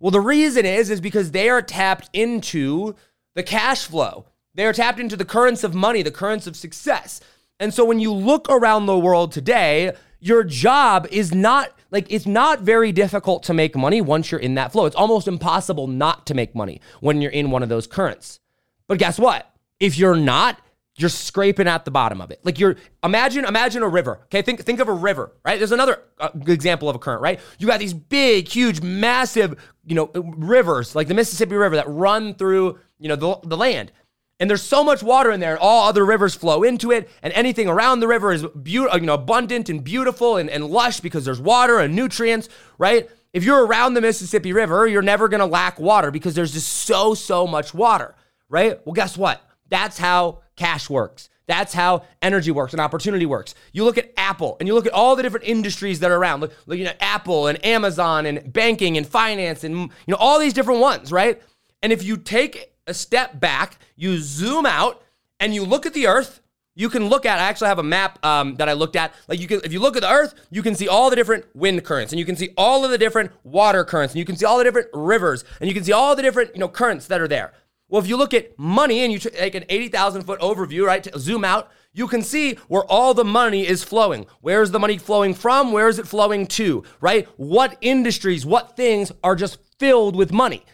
Well, 0.00 0.10
the 0.10 0.20
reason 0.20 0.66
is, 0.66 0.90
is 0.90 1.00
because 1.00 1.30
they 1.30 1.48
are 1.48 1.62
tapped 1.62 2.10
into 2.12 2.96
the 3.34 3.42
cash 3.42 3.86
flow. 3.86 4.26
They 4.54 4.64
are 4.64 4.72
tapped 4.72 4.98
into 4.98 5.16
the 5.16 5.24
currents 5.24 5.62
of 5.62 5.74
money, 5.74 6.02
the 6.02 6.10
currents 6.10 6.46
of 6.46 6.56
success. 6.56 7.20
And 7.58 7.72
so 7.72 7.84
when 7.84 8.00
you 8.00 8.12
look 8.12 8.48
around 8.50 8.86
the 8.86 8.98
world 8.98 9.32
today, 9.32 9.92
your 10.20 10.44
job 10.44 11.06
is 11.10 11.34
not 11.34 11.72
like 11.90 12.06
it's 12.10 12.26
not 12.26 12.60
very 12.60 12.92
difficult 12.92 13.42
to 13.44 13.54
make 13.54 13.76
money 13.76 14.00
once 14.00 14.30
you're 14.30 14.40
in 14.40 14.54
that 14.56 14.72
flow. 14.72 14.86
It's 14.86 14.96
almost 14.96 15.28
impossible 15.28 15.86
not 15.86 16.26
to 16.26 16.34
make 16.34 16.54
money 16.54 16.80
when 17.00 17.22
you're 17.22 17.30
in 17.30 17.50
one 17.50 17.62
of 17.62 17.68
those 17.68 17.86
currents. 17.86 18.40
But 18.88 18.98
guess 18.98 19.18
what? 19.18 19.50
If 19.80 19.96
you're 19.96 20.16
not, 20.16 20.60
you're 20.98 21.10
scraping 21.10 21.68
at 21.68 21.84
the 21.84 21.90
bottom 21.90 22.20
of 22.20 22.30
it. 22.30 22.40
Like 22.42 22.58
you're 22.58 22.76
imagine 23.02 23.44
imagine 23.44 23.82
a 23.82 23.88
river. 23.88 24.20
Okay, 24.24 24.42
think 24.42 24.60
think 24.62 24.80
of 24.80 24.88
a 24.88 24.92
river, 24.92 25.32
right? 25.44 25.58
There's 25.58 25.72
another 25.72 26.00
uh, 26.18 26.30
example 26.46 26.88
of 26.88 26.96
a 26.96 26.98
current, 26.98 27.22
right? 27.22 27.38
You 27.58 27.66
got 27.66 27.80
these 27.80 27.94
big, 27.94 28.48
huge, 28.48 28.80
massive, 28.80 29.58
you 29.84 29.94
know, 29.94 30.10
rivers 30.14 30.94
like 30.94 31.08
the 31.08 31.14
Mississippi 31.14 31.54
River 31.54 31.76
that 31.76 31.88
run 31.88 32.34
through, 32.34 32.78
you 32.98 33.08
know, 33.08 33.16
the, 33.16 33.38
the 33.44 33.56
land. 33.56 33.92
And 34.38 34.50
there's 34.50 34.62
so 34.62 34.84
much 34.84 35.02
water 35.02 35.30
in 35.30 35.40
there, 35.40 35.58
all 35.58 35.88
other 35.88 36.04
rivers 36.04 36.34
flow 36.34 36.62
into 36.62 36.90
it, 36.90 37.08
and 37.22 37.32
anything 37.32 37.68
around 37.68 38.00
the 38.00 38.08
river 38.08 38.32
is 38.32 38.44
beautiful, 38.62 38.94
uh, 38.94 39.00
you 39.00 39.06
know, 39.06 39.14
abundant 39.14 39.70
and 39.70 39.82
beautiful 39.82 40.36
and, 40.36 40.50
and 40.50 40.66
lush 40.66 41.00
because 41.00 41.24
there's 41.24 41.40
water 41.40 41.78
and 41.78 41.96
nutrients, 41.96 42.48
right? 42.76 43.08
If 43.32 43.44
you're 43.44 43.66
around 43.66 43.94
the 43.94 44.02
Mississippi 44.02 44.52
River, 44.52 44.86
you're 44.86 45.00
never 45.00 45.28
gonna 45.28 45.46
lack 45.46 45.80
water 45.80 46.10
because 46.10 46.34
there's 46.34 46.52
just 46.52 46.68
so, 46.68 47.14
so 47.14 47.46
much 47.46 47.72
water, 47.72 48.14
right? 48.50 48.78
Well, 48.84 48.92
guess 48.92 49.16
what? 49.16 49.42
That's 49.70 49.96
how 49.98 50.42
cash 50.54 50.90
works. 50.90 51.30
That's 51.46 51.72
how 51.72 52.04
energy 52.20 52.50
works 52.50 52.74
and 52.74 52.80
opportunity 52.80 53.24
works. 53.24 53.54
You 53.72 53.84
look 53.84 53.98
at 53.98 54.12
Apple 54.16 54.56
and 54.58 54.66
you 54.66 54.74
look 54.74 54.86
at 54.86 54.92
all 54.92 55.16
the 55.16 55.22
different 55.22 55.46
industries 55.46 56.00
that 56.00 56.10
are 56.10 56.16
around. 56.16 56.40
Look 56.40 56.52
you 56.68 56.84
know, 56.84 56.92
Apple 57.00 57.46
and 57.46 57.64
Amazon 57.64 58.26
and 58.26 58.52
banking 58.52 58.96
and 58.96 59.06
finance 59.06 59.64
and 59.64 59.74
you 59.78 59.90
know 60.08 60.16
all 60.16 60.38
these 60.38 60.52
different 60.52 60.80
ones, 60.80 61.12
right? 61.12 61.40
And 61.82 61.92
if 61.92 62.02
you 62.02 62.16
take 62.16 62.72
a 62.86 62.94
step 62.94 63.38
back, 63.40 63.78
you 63.96 64.18
zoom 64.18 64.66
out, 64.66 65.02
and 65.40 65.54
you 65.54 65.64
look 65.64 65.86
at 65.86 65.94
the 65.94 66.06
Earth. 66.06 66.40
You 66.74 66.90
can 66.90 67.08
look 67.08 67.24
at. 67.24 67.38
I 67.38 67.44
actually 67.44 67.68
have 67.68 67.78
a 67.78 67.82
map 67.82 68.24
um, 68.24 68.56
that 68.56 68.68
I 68.68 68.74
looked 68.74 68.96
at. 68.96 69.14
Like 69.28 69.40
you 69.40 69.48
can, 69.48 69.60
if 69.64 69.72
you 69.72 69.80
look 69.80 69.96
at 69.96 70.02
the 70.02 70.10
Earth, 70.10 70.34
you 70.50 70.62
can 70.62 70.74
see 70.74 70.88
all 70.88 71.08
the 71.08 71.16
different 71.16 71.46
wind 71.54 71.82
currents, 71.84 72.12
and 72.12 72.18
you 72.18 72.26
can 72.26 72.36
see 72.36 72.50
all 72.56 72.84
of 72.84 72.90
the 72.90 72.98
different 72.98 73.32
water 73.44 73.84
currents, 73.84 74.12
and 74.12 74.18
you 74.18 74.26
can 74.26 74.36
see 74.36 74.44
all 74.44 74.58
the 74.58 74.64
different 74.64 74.88
rivers, 74.92 75.44
and 75.60 75.68
you 75.68 75.74
can 75.74 75.84
see 75.84 75.92
all 75.92 76.14
the 76.14 76.22
different 76.22 76.54
you 76.54 76.60
know 76.60 76.68
currents 76.68 77.06
that 77.06 77.20
are 77.20 77.28
there. 77.28 77.52
Well, 77.88 78.02
if 78.02 78.08
you 78.08 78.16
look 78.16 78.34
at 78.34 78.58
money 78.58 79.04
and 79.04 79.12
you 79.12 79.20
take 79.20 79.54
an 79.54 79.64
80,000 79.68 80.24
foot 80.24 80.40
overview, 80.40 80.84
right, 80.84 81.04
to 81.04 81.18
zoom 81.20 81.44
out, 81.44 81.70
you 81.92 82.08
can 82.08 82.20
see 82.20 82.54
where 82.66 82.84
all 82.84 83.14
the 83.14 83.24
money 83.24 83.64
is 83.64 83.84
flowing. 83.84 84.26
Where 84.40 84.60
is 84.60 84.72
the 84.72 84.80
money 84.80 84.98
flowing 84.98 85.34
from? 85.34 85.70
Where 85.70 85.88
is 85.88 86.00
it 86.00 86.08
flowing 86.08 86.46
to, 86.48 86.82
right? 87.00 87.28
What 87.36 87.78
industries, 87.80 88.44
what 88.44 88.76
things 88.76 89.12
are 89.22 89.36
just 89.36 89.58
filled 89.78 90.16
with 90.16 90.32
money? 90.32 90.64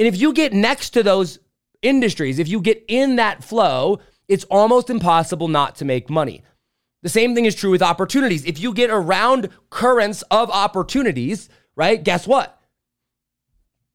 And 0.00 0.08
if 0.08 0.18
you 0.18 0.32
get 0.32 0.54
next 0.54 0.90
to 0.90 1.02
those 1.02 1.40
industries, 1.82 2.38
if 2.38 2.48
you 2.48 2.62
get 2.62 2.82
in 2.88 3.16
that 3.16 3.44
flow, 3.44 4.00
it's 4.28 4.44
almost 4.44 4.88
impossible 4.88 5.46
not 5.46 5.76
to 5.76 5.84
make 5.84 6.08
money. 6.08 6.42
The 7.02 7.10
same 7.10 7.34
thing 7.34 7.44
is 7.44 7.54
true 7.54 7.70
with 7.70 7.82
opportunities. 7.82 8.46
If 8.46 8.58
you 8.58 8.72
get 8.72 8.88
around 8.88 9.50
currents 9.68 10.22
of 10.30 10.48
opportunities, 10.50 11.50
right, 11.76 12.02
guess 12.02 12.26
what? 12.26 12.58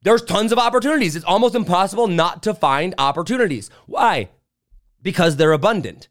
There's 0.02 0.22
tons 0.22 0.52
of 0.52 0.58
opportunities. 0.60 1.16
It's 1.16 1.24
almost 1.24 1.56
impossible 1.56 2.06
not 2.06 2.40
to 2.44 2.54
find 2.54 2.94
opportunities. 2.98 3.68
Why? 3.86 4.28
Because 5.02 5.34
they're 5.34 5.50
abundant. 5.50 6.06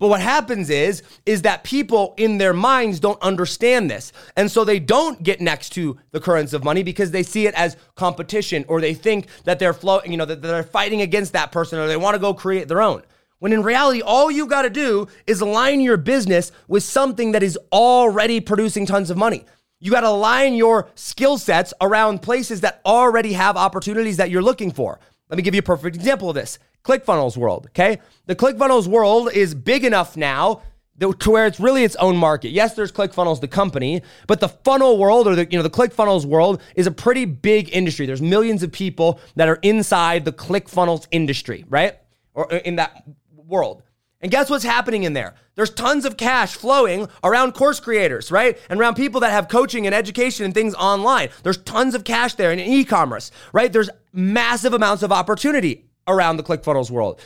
But 0.00 0.08
what 0.08 0.22
happens 0.22 0.70
is 0.70 1.02
is 1.26 1.42
that 1.42 1.62
people 1.62 2.14
in 2.16 2.38
their 2.38 2.54
minds 2.54 2.98
don't 2.98 3.20
understand 3.22 3.90
this. 3.90 4.12
And 4.34 4.50
so 4.50 4.64
they 4.64 4.80
don't 4.80 5.22
get 5.22 5.42
next 5.42 5.70
to 5.74 5.98
the 6.10 6.20
currents 6.20 6.54
of 6.54 6.64
money 6.64 6.82
because 6.82 7.10
they 7.10 7.22
see 7.22 7.46
it 7.46 7.54
as 7.54 7.76
competition 7.94 8.64
or 8.66 8.80
they 8.80 8.94
think 8.94 9.26
that 9.44 9.58
they're 9.58 9.74
flowing, 9.74 10.10
you 10.10 10.16
know, 10.16 10.24
that 10.24 10.40
they're 10.40 10.62
fighting 10.62 11.02
against 11.02 11.34
that 11.34 11.52
person 11.52 11.78
or 11.78 11.86
they 11.86 11.98
want 11.98 12.14
to 12.14 12.18
go 12.18 12.32
create 12.32 12.66
their 12.66 12.80
own. 12.80 13.02
When 13.40 13.52
in 13.52 13.62
reality, 13.62 14.00
all 14.00 14.30
you 14.30 14.46
got 14.46 14.62
to 14.62 14.70
do 14.70 15.06
is 15.26 15.42
align 15.42 15.80
your 15.80 15.98
business 15.98 16.50
with 16.66 16.82
something 16.82 17.32
that 17.32 17.42
is 17.42 17.58
already 17.70 18.40
producing 18.40 18.86
tons 18.86 19.10
of 19.10 19.18
money. 19.18 19.44
You 19.80 19.90
got 19.90 20.00
to 20.00 20.08
align 20.08 20.54
your 20.54 20.88
skill 20.94 21.36
sets 21.36 21.74
around 21.80 22.22
places 22.22 22.62
that 22.62 22.80
already 22.86 23.34
have 23.34 23.56
opportunities 23.56 24.16
that 24.16 24.30
you're 24.30 24.42
looking 24.42 24.70
for. 24.70 24.98
Let 25.28 25.36
me 25.36 25.42
give 25.42 25.54
you 25.54 25.60
a 25.60 25.62
perfect 25.62 25.94
example 25.94 26.30
of 26.30 26.34
this. 26.34 26.58
ClickFunnels 26.84 27.36
world, 27.36 27.66
okay? 27.68 28.00
The 28.26 28.36
ClickFunnels 28.36 28.86
world 28.86 29.32
is 29.32 29.54
big 29.54 29.84
enough 29.84 30.16
now 30.16 30.62
to 31.00 31.30
where 31.30 31.46
it's 31.46 31.58
really 31.58 31.82
its 31.82 31.96
own 31.96 32.16
market. 32.16 32.50
Yes, 32.50 32.74
there's 32.74 32.92
ClickFunnels, 32.92 33.40
the 33.40 33.48
company, 33.48 34.02
but 34.26 34.40
the 34.40 34.48
funnel 34.48 34.98
world 34.98 35.26
or 35.26 35.34
the 35.34 35.46
you 35.50 35.56
know 35.56 35.62
the 35.62 35.70
ClickFunnels 35.70 36.26
world 36.26 36.60
is 36.74 36.86
a 36.86 36.90
pretty 36.90 37.24
big 37.24 37.74
industry. 37.74 38.06
There's 38.06 38.22
millions 38.22 38.62
of 38.62 38.70
people 38.70 39.18
that 39.36 39.48
are 39.48 39.58
inside 39.62 40.24
the 40.24 40.32
ClickFunnels 40.32 41.06
industry, 41.10 41.64
right? 41.68 41.98
Or 42.34 42.52
uh, 42.52 42.58
in 42.64 42.76
that 42.76 43.04
world. 43.34 43.82
And 44.22 44.30
guess 44.30 44.50
what's 44.50 44.64
happening 44.64 45.04
in 45.04 45.14
there? 45.14 45.34
There's 45.54 45.70
tons 45.70 46.04
of 46.04 46.18
cash 46.18 46.54
flowing 46.54 47.08
around 47.24 47.52
course 47.52 47.80
creators, 47.80 48.30
right? 48.30 48.58
And 48.68 48.78
around 48.78 48.96
people 48.96 49.22
that 49.22 49.30
have 49.30 49.48
coaching 49.48 49.86
and 49.86 49.94
education 49.94 50.44
and 50.44 50.52
things 50.52 50.74
online. 50.74 51.30
There's 51.42 51.56
tons 51.56 51.94
of 51.94 52.04
cash 52.04 52.34
there 52.34 52.52
in 52.52 52.60
e-commerce, 52.60 53.30
right? 53.54 53.72
There's 53.72 53.88
massive 54.12 54.74
amounts 54.74 55.02
of 55.02 55.10
opportunity 55.10 55.89
around 56.10 56.36
the 56.36 56.42
ClickFunnels 56.42 56.90
world. 56.90 57.20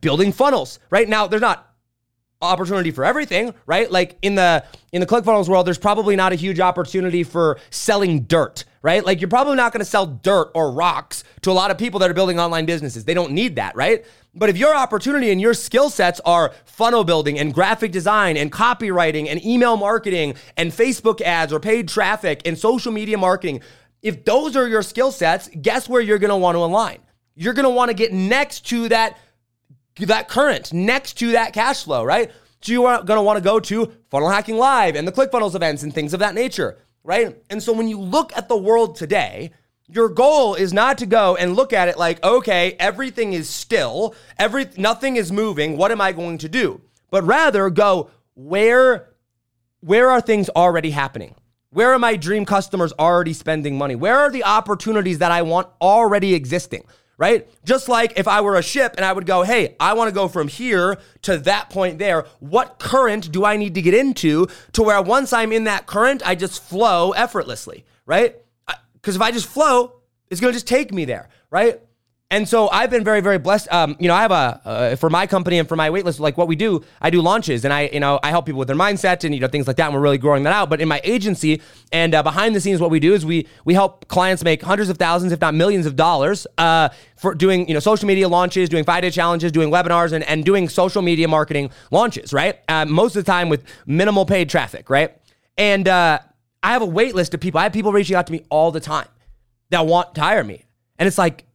Building 0.00 0.32
funnels, 0.32 0.78
right? 0.90 1.08
Now, 1.08 1.26
there's 1.26 1.42
not 1.42 1.70
opportunity 2.42 2.90
for 2.90 3.04
everything, 3.04 3.52
right? 3.66 3.90
Like 3.90 4.16
in 4.22 4.34
the 4.34 4.64
in 4.92 5.00
the 5.00 5.06
ClickFunnels 5.06 5.48
world, 5.48 5.66
there's 5.66 5.78
probably 5.78 6.16
not 6.16 6.32
a 6.32 6.36
huge 6.36 6.58
opportunity 6.58 7.22
for 7.22 7.58
selling 7.70 8.22
dirt, 8.22 8.64
right? 8.82 9.04
Like 9.04 9.20
you're 9.20 9.28
probably 9.28 9.56
not 9.56 9.72
going 9.72 9.80
to 9.80 9.84
sell 9.84 10.06
dirt 10.06 10.50
or 10.54 10.72
rocks 10.72 11.22
to 11.42 11.50
a 11.50 11.52
lot 11.52 11.70
of 11.70 11.76
people 11.76 12.00
that 12.00 12.10
are 12.10 12.14
building 12.14 12.40
online 12.40 12.64
businesses. 12.64 13.04
They 13.04 13.14
don't 13.14 13.32
need 13.32 13.56
that, 13.56 13.76
right? 13.76 14.04
But 14.34 14.48
if 14.48 14.56
your 14.56 14.74
opportunity 14.74 15.30
and 15.30 15.40
your 15.40 15.54
skill 15.54 15.90
sets 15.90 16.20
are 16.24 16.52
funnel 16.64 17.04
building 17.04 17.38
and 17.38 17.52
graphic 17.52 17.92
design 17.92 18.36
and 18.36 18.50
copywriting 18.50 19.28
and 19.28 19.44
email 19.44 19.76
marketing 19.76 20.34
and 20.56 20.70
Facebook 20.70 21.20
ads 21.20 21.52
or 21.52 21.60
paid 21.60 21.88
traffic 21.88 22.42
and 22.46 22.56
social 22.56 22.92
media 22.92 23.18
marketing, 23.18 23.60
if 24.02 24.24
those 24.24 24.56
are 24.56 24.66
your 24.66 24.82
skill 24.82 25.12
sets, 25.12 25.50
guess 25.60 25.88
where 25.88 26.00
you're 26.00 26.18
going 26.18 26.30
to 26.30 26.36
want 26.36 26.54
to 26.54 26.60
align? 26.60 27.00
You're 27.40 27.54
going 27.54 27.64
to 27.64 27.70
want 27.70 27.88
to 27.88 27.94
get 27.94 28.12
next 28.12 28.66
to 28.68 28.90
that 28.90 29.16
that 29.96 30.28
current, 30.28 30.74
next 30.74 31.14
to 31.14 31.32
that 31.32 31.54
cash 31.54 31.84
flow, 31.84 32.04
right? 32.04 32.30
So 32.60 32.72
you're 32.72 33.02
going 33.02 33.16
to 33.16 33.22
want 33.22 33.38
to 33.38 33.42
go 33.42 33.58
to 33.58 33.92
Funnel 34.10 34.28
Hacking 34.28 34.58
Live 34.58 34.94
and 34.94 35.08
the 35.08 35.12
ClickFunnels 35.12 35.54
events 35.54 35.82
and 35.82 35.92
things 35.94 36.12
of 36.12 36.20
that 36.20 36.34
nature, 36.34 36.76
right? 37.02 37.42
And 37.48 37.62
so 37.62 37.72
when 37.72 37.88
you 37.88 37.98
look 37.98 38.36
at 38.36 38.48
the 38.48 38.58
world 38.58 38.94
today, 38.94 39.52
your 39.88 40.10
goal 40.10 40.54
is 40.54 40.74
not 40.74 40.98
to 40.98 41.06
go 41.06 41.34
and 41.36 41.56
look 41.56 41.72
at 41.72 41.88
it 41.88 41.98
like, 41.98 42.22
okay, 42.22 42.76
everything 42.78 43.32
is 43.32 43.48
still, 43.48 44.14
every 44.38 44.66
nothing 44.76 45.16
is 45.16 45.32
moving. 45.32 45.78
What 45.78 45.92
am 45.92 46.00
I 46.02 46.12
going 46.12 46.36
to 46.38 46.48
do? 46.48 46.82
But 47.10 47.24
rather 47.24 47.70
go 47.70 48.10
where 48.34 49.08
where 49.80 50.10
are 50.10 50.20
things 50.20 50.50
already 50.50 50.90
happening? 50.90 51.34
Where 51.70 51.92
are 51.94 51.98
my 51.98 52.16
dream 52.16 52.44
customers 52.44 52.92
already 52.98 53.32
spending 53.32 53.78
money? 53.78 53.94
Where 53.94 54.18
are 54.18 54.30
the 54.30 54.44
opportunities 54.44 55.18
that 55.18 55.32
I 55.32 55.40
want 55.40 55.68
already 55.80 56.34
existing? 56.34 56.84
Right? 57.20 57.46
Just 57.66 57.86
like 57.86 58.14
if 58.18 58.26
I 58.26 58.40
were 58.40 58.56
a 58.56 58.62
ship 58.62 58.94
and 58.96 59.04
I 59.04 59.12
would 59.12 59.26
go, 59.26 59.42
hey, 59.42 59.76
I 59.78 59.92
want 59.92 60.08
to 60.08 60.14
go 60.14 60.26
from 60.26 60.48
here 60.48 60.96
to 61.20 61.36
that 61.40 61.68
point 61.68 61.98
there. 61.98 62.24
What 62.38 62.78
current 62.78 63.30
do 63.30 63.44
I 63.44 63.58
need 63.58 63.74
to 63.74 63.82
get 63.82 63.92
into 63.92 64.46
to 64.72 64.82
where 64.82 65.02
once 65.02 65.30
I'm 65.34 65.52
in 65.52 65.64
that 65.64 65.86
current, 65.86 66.22
I 66.24 66.34
just 66.34 66.62
flow 66.62 67.10
effortlessly, 67.12 67.84
right? 68.06 68.36
Because 68.94 69.16
if 69.16 69.20
I 69.20 69.32
just 69.32 69.46
flow, 69.46 70.00
it's 70.30 70.40
going 70.40 70.52
to 70.52 70.56
just 70.56 70.66
take 70.66 70.94
me 70.94 71.04
there, 71.04 71.28
right? 71.50 71.82
And 72.32 72.48
so 72.48 72.70
I've 72.70 72.90
been 72.90 73.02
very, 73.02 73.20
very 73.20 73.38
blessed. 73.38 73.66
Um, 73.72 73.96
you 73.98 74.06
know, 74.06 74.14
I 74.14 74.22
have 74.22 74.30
a 74.30 74.60
uh, 74.64 74.96
for 74.96 75.10
my 75.10 75.26
company 75.26 75.58
and 75.58 75.68
for 75.68 75.74
my 75.74 75.90
waitlist, 75.90 76.20
like 76.20 76.38
what 76.38 76.46
we 76.46 76.54
do, 76.54 76.84
I 77.00 77.10
do 77.10 77.20
launches 77.20 77.64
and 77.64 77.74
I, 77.74 77.90
you 77.92 77.98
know, 77.98 78.20
I 78.22 78.30
help 78.30 78.46
people 78.46 78.60
with 78.60 78.68
their 78.68 78.76
mindset 78.76 79.24
and 79.24 79.34
you 79.34 79.40
know 79.40 79.48
things 79.48 79.66
like 79.66 79.76
that. 79.78 79.86
And 79.86 79.94
we're 79.94 80.00
really 80.00 80.16
growing 80.16 80.44
that 80.44 80.52
out. 80.52 80.70
But 80.70 80.80
in 80.80 80.86
my 80.86 81.00
agency 81.02 81.60
and 81.90 82.14
uh, 82.14 82.22
behind 82.22 82.54
the 82.54 82.60
scenes, 82.60 82.80
what 82.80 82.90
we 82.90 83.00
do 83.00 83.14
is 83.14 83.26
we 83.26 83.48
we 83.64 83.74
help 83.74 84.06
clients 84.06 84.44
make 84.44 84.62
hundreds 84.62 84.90
of 84.90 84.96
thousands, 84.96 85.32
if 85.32 85.40
not 85.40 85.54
millions, 85.54 85.86
of 85.86 85.96
dollars 85.96 86.46
uh, 86.56 86.90
for 87.16 87.34
doing 87.34 87.66
you 87.66 87.74
know 87.74 87.80
social 87.80 88.06
media 88.06 88.28
launches, 88.28 88.68
doing 88.68 88.84
five 88.84 89.02
day 89.02 89.10
challenges, 89.10 89.50
doing 89.50 89.68
webinars, 89.68 90.12
and 90.12 90.22
and 90.24 90.44
doing 90.44 90.68
social 90.68 91.02
media 91.02 91.26
marketing 91.26 91.70
launches. 91.90 92.32
Right, 92.32 92.60
uh, 92.68 92.84
most 92.84 93.16
of 93.16 93.24
the 93.24 93.30
time 93.30 93.48
with 93.48 93.64
minimal 93.86 94.24
paid 94.24 94.48
traffic. 94.48 94.88
Right, 94.88 95.16
and 95.56 95.88
uh, 95.88 96.20
I 96.62 96.72
have 96.72 96.82
a 96.82 96.86
waitlist 96.86 97.34
of 97.34 97.40
people. 97.40 97.58
I 97.58 97.64
have 97.64 97.72
people 97.72 97.92
reaching 97.92 98.14
out 98.14 98.28
to 98.28 98.32
me 98.32 98.44
all 98.50 98.70
the 98.70 98.80
time 98.80 99.08
that 99.70 99.84
want 99.84 100.14
to 100.14 100.20
hire 100.20 100.44
me. 100.44 100.64
And 100.98 101.06
it's 101.06 101.18
like, 101.18 101.46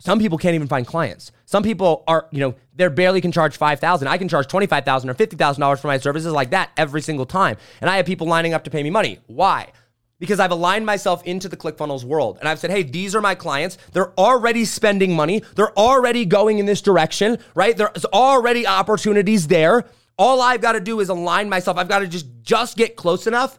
some 0.00 0.18
people 0.18 0.38
can't 0.38 0.54
even 0.54 0.66
find 0.66 0.86
clients. 0.86 1.30
Some 1.44 1.62
people 1.62 2.04
are, 2.08 2.26
you 2.30 2.40
know, 2.40 2.54
they 2.74 2.88
barely 2.88 3.20
can 3.20 3.32
charge 3.32 3.56
5000 3.56 4.08
I 4.08 4.16
can 4.18 4.28
charge 4.28 4.46
25000 4.48 5.10
or 5.10 5.14
$50,000 5.14 5.78
for 5.78 5.86
my 5.88 5.98
services 5.98 6.32
like 6.32 6.50
that 6.50 6.70
every 6.76 7.02
single 7.02 7.26
time. 7.26 7.56
And 7.80 7.90
I 7.90 7.96
have 7.96 8.06
people 8.06 8.26
lining 8.26 8.54
up 8.54 8.64
to 8.64 8.70
pay 8.70 8.82
me 8.82 8.90
money. 8.90 9.20
Why? 9.26 9.72
Because 10.18 10.40
I've 10.40 10.50
aligned 10.50 10.86
myself 10.86 11.22
into 11.24 11.48
the 11.48 11.56
ClickFunnels 11.56 12.04
world. 12.04 12.38
And 12.40 12.48
I've 12.48 12.58
said, 12.58 12.70
hey, 12.70 12.82
these 12.82 13.14
are 13.14 13.20
my 13.20 13.34
clients. 13.34 13.78
They're 13.92 14.18
already 14.18 14.64
spending 14.64 15.14
money. 15.14 15.42
They're 15.54 15.78
already 15.78 16.24
going 16.24 16.58
in 16.58 16.66
this 16.66 16.80
direction, 16.80 17.38
right? 17.54 17.76
There's 17.76 18.04
already 18.06 18.66
opportunities 18.66 19.48
there. 19.48 19.84
All 20.18 20.40
I've 20.40 20.60
got 20.60 20.72
to 20.72 20.80
do 20.80 21.00
is 21.00 21.08
align 21.08 21.48
myself. 21.48 21.76
I've 21.76 21.88
got 21.88 22.00
to 22.00 22.08
just 22.08 22.26
just 22.42 22.76
get 22.76 22.96
close 22.96 23.26
enough. 23.26 23.58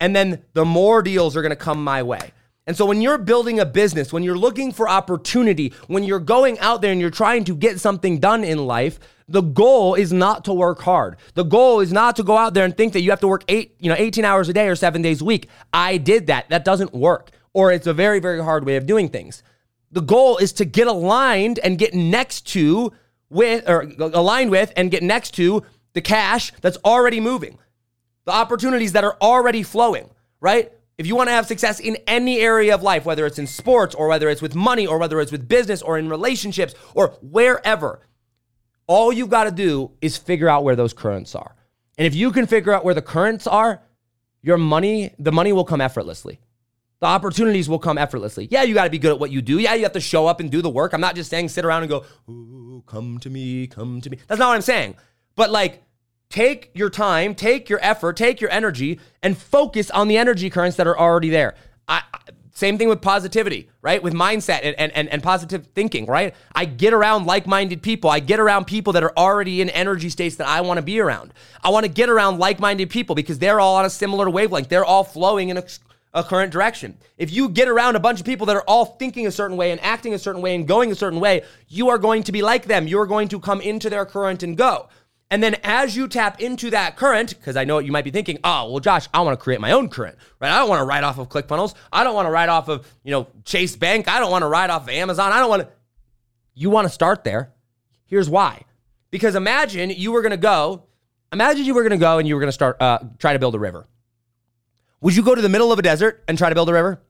And 0.00 0.14
then 0.14 0.42
the 0.52 0.64
more 0.64 1.02
deals 1.02 1.36
are 1.36 1.42
going 1.42 1.50
to 1.50 1.56
come 1.56 1.82
my 1.82 2.02
way. 2.02 2.32
And 2.68 2.76
so 2.76 2.84
when 2.84 3.00
you're 3.00 3.16
building 3.16 3.58
a 3.58 3.64
business, 3.64 4.12
when 4.12 4.22
you're 4.22 4.36
looking 4.36 4.72
for 4.72 4.90
opportunity, 4.90 5.72
when 5.86 6.04
you're 6.04 6.20
going 6.20 6.58
out 6.58 6.82
there 6.82 6.92
and 6.92 7.00
you're 7.00 7.08
trying 7.08 7.44
to 7.44 7.56
get 7.56 7.80
something 7.80 8.18
done 8.18 8.44
in 8.44 8.66
life, 8.66 9.00
the 9.26 9.40
goal 9.40 9.94
is 9.94 10.12
not 10.12 10.44
to 10.44 10.52
work 10.52 10.82
hard. 10.82 11.16
The 11.32 11.44
goal 11.44 11.80
is 11.80 11.94
not 11.94 12.14
to 12.16 12.22
go 12.22 12.36
out 12.36 12.52
there 12.52 12.66
and 12.66 12.76
think 12.76 12.92
that 12.92 13.00
you 13.00 13.08
have 13.08 13.20
to 13.20 13.26
work 13.26 13.42
8, 13.48 13.76
you 13.80 13.88
know, 13.88 13.96
18 13.96 14.22
hours 14.22 14.50
a 14.50 14.52
day 14.52 14.68
or 14.68 14.76
7 14.76 15.00
days 15.00 15.22
a 15.22 15.24
week. 15.24 15.48
I 15.72 15.96
did 15.96 16.26
that. 16.26 16.50
That 16.50 16.66
doesn't 16.66 16.92
work. 16.92 17.30
Or 17.54 17.72
it's 17.72 17.86
a 17.86 17.94
very 17.94 18.20
very 18.20 18.44
hard 18.44 18.66
way 18.66 18.76
of 18.76 18.84
doing 18.84 19.08
things. 19.08 19.42
The 19.90 20.02
goal 20.02 20.36
is 20.36 20.52
to 20.54 20.66
get 20.66 20.88
aligned 20.88 21.58
and 21.60 21.78
get 21.78 21.94
next 21.94 22.46
to 22.48 22.92
with 23.30 23.66
or 23.66 23.90
aligned 23.98 24.50
with 24.50 24.74
and 24.76 24.90
get 24.90 25.02
next 25.02 25.30
to 25.36 25.62
the 25.94 26.02
cash 26.02 26.52
that's 26.60 26.76
already 26.84 27.18
moving. 27.18 27.56
The 28.26 28.32
opportunities 28.32 28.92
that 28.92 29.04
are 29.04 29.16
already 29.22 29.62
flowing, 29.62 30.10
right? 30.38 30.70
If 30.98 31.06
you 31.06 31.14
want 31.14 31.28
to 31.28 31.32
have 31.32 31.46
success 31.46 31.78
in 31.78 31.96
any 32.08 32.40
area 32.40 32.74
of 32.74 32.82
life, 32.82 33.04
whether 33.04 33.24
it's 33.24 33.38
in 33.38 33.46
sports 33.46 33.94
or 33.94 34.08
whether 34.08 34.28
it's 34.28 34.42
with 34.42 34.56
money 34.56 34.84
or 34.84 34.98
whether 34.98 35.20
it's 35.20 35.30
with 35.30 35.46
business 35.46 35.80
or 35.80 35.96
in 35.96 36.08
relationships 36.08 36.74
or 36.92 37.16
wherever, 37.22 38.00
all 38.88 39.12
you've 39.12 39.30
got 39.30 39.44
to 39.44 39.52
do 39.52 39.92
is 40.00 40.16
figure 40.16 40.48
out 40.48 40.64
where 40.64 40.74
those 40.74 40.92
currents 40.92 41.36
are. 41.36 41.54
And 41.96 42.06
if 42.06 42.16
you 42.16 42.32
can 42.32 42.48
figure 42.48 42.72
out 42.72 42.84
where 42.84 42.94
the 42.94 43.02
currents 43.02 43.46
are, 43.46 43.80
your 44.42 44.56
money, 44.56 45.14
the 45.20 45.30
money 45.30 45.52
will 45.52 45.64
come 45.64 45.80
effortlessly. 45.80 46.40
The 47.00 47.06
opportunities 47.06 47.68
will 47.68 47.78
come 47.78 47.96
effortlessly. 47.96 48.48
Yeah, 48.50 48.64
you 48.64 48.74
got 48.74 48.84
to 48.84 48.90
be 48.90 48.98
good 48.98 49.12
at 49.12 49.20
what 49.20 49.30
you 49.30 49.40
do. 49.40 49.60
Yeah, 49.60 49.74
you 49.74 49.84
have 49.84 49.92
to 49.92 50.00
show 50.00 50.26
up 50.26 50.40
and 50.40 50.50
do 50.50 50.62
the 50.62 50.70
work. 50.70 50.94
I'm 50.94 51.00
not 51.00 51.14
just 51.14 51.30
saying 51.30 51.50
sit 51.50 51.64
around 51.64 51.82
and 51.82 51.90
go, 51.90 52.04
Ooh, 52.28 52.82
come 52.86 53.18
to 53.20 53.30
me, 53.30 53.68
come 53.68 54.00
to 54.00 54.10
me. 54.10 54.18
That's 54.26 54.40
not 54.40 54.48
what 54.48 54.56
I'm 54.56 54.62
saying. 54.62 54.96
But 55.36 55.50
like, 55.50 55.84
Take 56.30 56.70
your 56.74 56.90
time, 56.90 57.34
take 57.34 57.68
your 57.68 57.78
effort, 57.82 58.16
take 58.16 58.40
your 58.40 58.50
energy, 58.50 59.00
and 59.22 59.36
focus 59.36 59.90
on 59.90 60.08
the 60.08 60.18
energy 60.18 60.50
currents 60.50 60.76
that 60.76 60.86
are 60.86 60.98
already 60.98 61.30
there. 61.30 61.54
I, 61.88 62.02
same 62.58 62.76
thing 62.76 62.88
with 62.88 63.00
positivity, 63.00 63.70
right? 63.82 64.02
With 64.02 64.14
mindset 64.14 64.62
and, 64.64 64.90
and, 64.92 65.08
and, 65.08 65.22
positive 65.22 65.68
thinking, 65.76 66.06
right? 66.06 66.34
I 66.52 66.64
get 66.64 66.92
around 66.92 67.24
like 67.24 67.46
minded 67.46 67.82
people. 67.82 68.10
I 68.10 68.18
get 68.18 68.40
around 68.40 68.66
people 68.66 68.92
that 68.94 69.04
are 69.04 69.16
already 69.16 69.60
in 69.60 69.70
energy 69.70 70.08
states 70.08 70.34
that 70.36 70.48
I 70.48 70.60
want 70.62 70.78
to 70.78 70.82
be 70.82 70.98
around. 70.98 71.32
I 71.62 71.68
want 71.68 71.86
to 71.86 71.88
get 71.88 72.08
around 72.08 72.40
like 72.40 72.58
minded 72.58 72.90
people 72.90 73.14
because 73.14 73.38
they're 73.38 73.60
all 73.60 73.76
on 73.76 73.84
a 73.84 73.90
similar 73.90 74.28
wavelength. 74.28 74.68
They're 74.68 74.84
all 74.84 75.04
flowing 75.04 75.50
in 75.50 75.58
a, 75.58 75.64
a 76.12 76.24
current 76.24 76.50
direction. 76.50 76.98
If 77.16 77.32
you 77.32 77.48
get 77.48 77.68
around 77.68 77.94
a 77.94 78.00
bunch 78.00 78.18
of 78.18 78.26
people 78.26 78.46
that 78.46 78.56
are 78.56 78.64
all 78.66 78.84
thinking 78.84 79.28
a 79.28 79.30
certain 79.30 79.56
way 79.56 79.70
and 79.70 79.80
acting 79.80 80.12
a 80.14 80.18
certain 80.18 80.42
way 80.42 80.56
and 80.56 80.66
going 80.66 80.90
a 80.90 80.96
certain 80.96 81.20
way, 81.20 81.42
you 81.68 81.90
are 81.90 81.98
going 81.98 82.24
to 82.24 82.32
be 82.32 82.42
like 82.42 82.64
them. 82.64 82.88
You 82.88 82.98
are 82.98 83.06
going 83.06 83.28
to 83.28 83.38
come 83.38 83.60
into 83.60 83.88
their 83.88 84.04
current 84.04 84.42
and 84.42 84.56
go. 84.56 84.88
And 85.30 85.42
then 85.42 85.56
as 85.62 85.94
you 85.94 86.08
tap 86.08 86.40
into 86.40 86.70
that 86.70 86.96
current, 86.96 87.30
because 87.30 87.56
I 87.56 87.64
know 87.64 87.74
what 87.74 87.84
you 87.84 87.92
might 87.92 88.04
be 88.04 88.10
thinking, 88.10 88.38
oh, 88.44 88.70
well, 88.70 88.80
Josh, 88.80 89.08
I 89.12 89.20
want 89.20 89.38
to 89.38 89.42
create 89.42 89.60
my 89.60 89.72
own 89.72 89.90
current, 89.90 90.16
right? 90.40 90.50
I 90.50 90.58
don't 90.58 90.70
want 90.70 90.80
to 90.80 90.84
write 90.84 91.04
off 91.04 91.18
of 91.18 91.28
ClickFunnels. 91.28 91.74
I 91.92 92.02
don't 92.02 92.14
want 92.14 92.26
to 92.26 92.30
write 92.30 92.48
off 92.48 92.68
of, 92.68 92.90
you 93.04 93.10
know, 93.10 93.26
Chase 93.44 93.76
Bank. 93.76 94.08
I 94.08 94.20
don't 94.20 94.30
want 94.30 94.42
to 94.42 94.48
write 94.48 94.70
off 94.70 94.84
of 94.84 94.88
Amazon. 94.88 95.32
I 95.32 95.38
don't 95.38 95.50
want 95.50 95.62
to. 95.62 95.68
You 96.54 96.70
want 96.70 96.86
to 96.86 96.92
start 96.92 97.24
there. 97.24 97.52
Here's 98.06 98.28
why. 98.28 98.62
Because 99.10 99.34
imagine 99.34 99.90
you 99.90 100.12
were 100.12 100.22
going 100.22 100.30
to 100.30 100.38
go, 100.38 100.84
imagine 101.30 101.64
you 101.64 101.74
were 101.74 101.82
going 101.82 101.92
to 101.92 101.98
go 101.98 102.18
and 102.18 102.26
you 102.26 102.34
were 102.34 102.40
going 102.40 102.48
to 102.48 102.52
start, 102.52 102.80
uh, 102.80 102.98
try 103.18 103.34
to 103.34 103.38
build 103.38 103.54
a 103.54 103.58
river. 103.58 103.86
Would 105.02 105.14
you 105.14 105.22
go 105.22 105.34
to 105.34 105.42
the 105.42 105.48
middle 105.48 105.70
of 105.70 105.78
a 105.78 105.82
desert 105.82 106.24
and 106.26 106.36
try 106.36 106.48
to 106.48 106.54
build 106.54 106.68
a 106.70 106.72
river? 106.72 107.00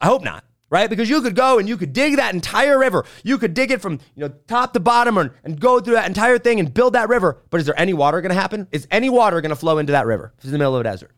I 0.00 0.06
hope 0.06 0.24
not 0.24 0.45
right? 0.70 0.90
Because 0.90 1.08
you 1.08 1.22
could 1.22 1.34
go 1.34 1.58
and 1.58 1.68
you 1.68 1.76
could 1.76 1.92
dig 1.92 2.16
that 2.16 2.34
entire 2.34 2.78
river. 2.78 3.04
You 3.24 3.38
could 3.38 3.54
dig 3.54 3.70
it 3.70 3.80
from 3.80 4.00
you 4.14 4.22
know 4.22 4.34
top 4.46 4.72
to 4.74 4.80
bottom 4.80 5.18
and, 5.18 5.30
and 5.44 5.60
go 5.60 5.80
through 5.80 5.94
that 5.94 6.08
entire 6.08 6.38
thing 6.38 6.60
and 6.60 6.72
build 6.72 6.94
that 6.94 7.08
river. 7.08 7.42
But 7.50 7.60
is 7.60 7.66
there 7.66 7.78
any 7.78 7.94
water 7.94 8.20
going 8.20 8.34
to 8.34 8.40
happen? 8.40 8.68
Is 8.72 8.86
any 8.90 9.08
water 9.08 9.40
going 9.40 9.50
to 9.50 9.56
flow 9.56 9.78
into 9.78 9.92
that 9.92 10.06
river? 10.06 10.32
It's 10.36 10.46
in 10.46 10.52
the 10.52 10.58
middle 10.58 10.74
of 10.74 10.80
a 10.80 10.84
desert. 10.84 11.12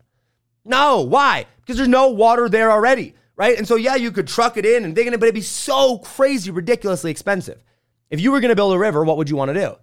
No. 0.64 1.02
Why? 1.02 1.46
Because 1.60 1.76
there's 1.76 1.88
no 1.88 2.08
water 2.08 2.48
there 2.48 2.70
already, 2.70 3.14
right? 3.36 3.56
And 3.56 3.66
so 3.66 3.76
yeah, 3.76 3.94
you 3.96 4.12
could 4.12 4.28
truck 4.28 4.56
it 4.56 4.66
in 4.66 4.84
and 4.84 4.94
dig 4.94 5.06
it, 5.06 5.10
but 5.12 5.26
it'd 5.26 5.34
be 5.34 5.40
so 5.40 5.98
crazy, 5.98 6.50
ridiculously 6.50 7.10
expensive. 7.10 7.62
If 8.10 8.20
you 8.20 8.32
were 8.32 8.40
going 8.40 8.50
to 8.50 8.56
build 8.56 8.72
a 8.72 8.78
river, 8.78 9.04
what 9.04 9.16
would 9.16 9.28
you 9.28 9.36
want 9.36 9.50
to 9.50 9.54
do? 9.54 9.76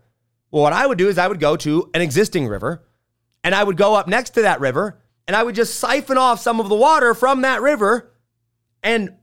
Well, 0.52 0.64
what 0.64 0.74
I 0.74 0.86
would 0.88 0.98
do 0.98 1.10
is 1.10 1.18
I 1.18 1.28
would 1.28 1.40
go 1.40 1.56
to 1.58 1.90
an 1.94 2.02
existing 2.02 2.48
river 2.48 2.84
and 3.44 3.54
I 3.54 3.64
would 3.64 3.78
go 3.78 3.94
up 3.94 4.08
next 4.08 4.32
to 4.32 4.44
that 4.44 4.60
river 4.60 5.00
and 5.28 5.36
I 5.36 5.44
would 5.44 5.56
just 5.56 5.80
siphon 5.80 6.18
off 6.18 6.40
some 6.40 6.60
of 6.60 6.70
the 6.70 6.76
water 6.76 7.14
from 7.14 7.42
that 7.42 7.62
river 7.62 8.14
and 8.82 9.16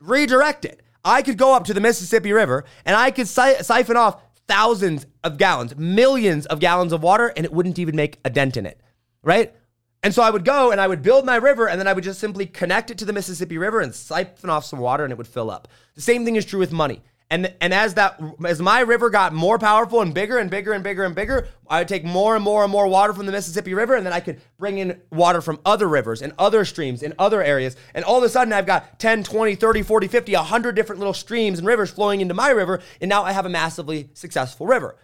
redirect 0.00 0.64
it. 0.64 0.82
I 1.04 1.22
could 1.22 1.38
go 1.38 1.54
up 1.54 1.64
to 1.64 1.74
the 1.74 1.80
Mississippi 1.80 2.32
River 2.32 2.64
and 2.84 2.96
I 2.96 3.10
could 3.10 3.28
si- 3.28 3.62
siphon 3.62 3.96
off 3.96 4.22
thousands 4.48 5.06
of 5.22 5.38
gallons, 5.38 5.76
millions 5.76 6.46
of 6.46 6.60
gallons 6.60 6.92
of 6.92 7.02
water, 7.02 7.32
and 7.36 7.44
it 7.44 7.52
wouldn't 7.52 7.78
even 7.78 7.96
make 7.96 8.18
a 8.24 8.30
dent 8.30 8.56
in 8.56 8.66
it, 8.66 8.80
right? 9.22 9.54
And 10.02 10.14
so 10.14 10.22
I 10.22 10.30
would 10.30 10.44
go 10.44 10.70
and 10.70 10.80
I 10.80 10.86
would 10.86 11.02
build 11.02 11.24
my 11.24 11.36
river 11.36 11.68
and 11.68 11.80
then 11.80 11.88
I 11.88 11.92
would 11.92 12.04
just 12.04 12.20
simply 12.20 12.46
connect 12.46 12.90
it 12.90 12.98
to 12.98 13.04
the 13.04 13.12
Mississippi 13.12 13.58
River 13.58 13.80
and 13.80 13.94
siphon 13.94 14.50
off 14.50 14.64
some 14.64 14.78
water 14.78 15.04
and 15.04 15.12
it 15.12 15.18
would 15.18 15.26
fill 15.26 15.50
up. 15.50 15.68
The 15.94 16.00
same 16.00 16.24
thing 16.24 16.36
is 16.36 16.44
true 16.44 16.60
with 16.60 16.72
money. 16.72 17.02
And 17.28 17.52
and 17.60 17.74
as 17.74 17.94
that 17.94 18.20
as 18.44 18.62
my 18.62 18.80
river 18.80 19.10
got 19.10 19.32
more 19.32 19.58
powerful 19.58 20.00
and 20.00 20.14
bigger 20.14 20.38
and 20.38 20.48
bigger 20.48 20.72
and 20.72 20.84
bigger 20.84 21.02
and 21.02 21.14
bigger, 21.14 21.48
I 21.68 21.80
would 21.80 21.88
take 21.88 22.04
more 22.04 22.36
and 22.36 22.44
more 22.44 22.62
and 22.62 22.70
more 22.70 22.86
water 22.86 23.12
from 23.12 23.26
the 23.26 23.32
Mississippi 23.32 23.74
River, 23.74 23.96
and 23.96 24.06
then 24.06 24.12
I 24.12 24.20
could 24.20 24.40
bring 24.58 24.78
in 24.78 25.00
water 25.10 25.40
from 25.40 25.58
other 25.64 25.88
rivers 25.88 26.22
and 26.22 26.32
other 26.38 26.64
streams 26.64 27.02
in 27.02 27.14
other 27.18 27.42
areas. 27.42 27.74
And 27.94 28.04
all 28.04 28.18
of 28.18 28.22
a 28.22 28.28
sudden, 28.28 28.52
I've 28.52 28.66
got 28.66 29.00
10, 29.00 29.24
20, 29.24 29.56
30, 29.56 29.82
40, 29.82 30.06
50, 30.06 30.34
100 30.34 30.76
different 30.76 31.00
little 31.00 31.14
streams 31.14 31.58
and 31.58 31.66
rivers 31.66 31.90
flowing 31.90 32.20
into 32.20 32.34
my 32.34 32.50
river, 32.50 32.80
and 33.00 33.08
now 33.08 33.24
I 33.24 33.32
have 33.32 33.46
a 33.46 33.50
massively 33.50 34.10
successful 34.14 34.66
river. 34.66 34.96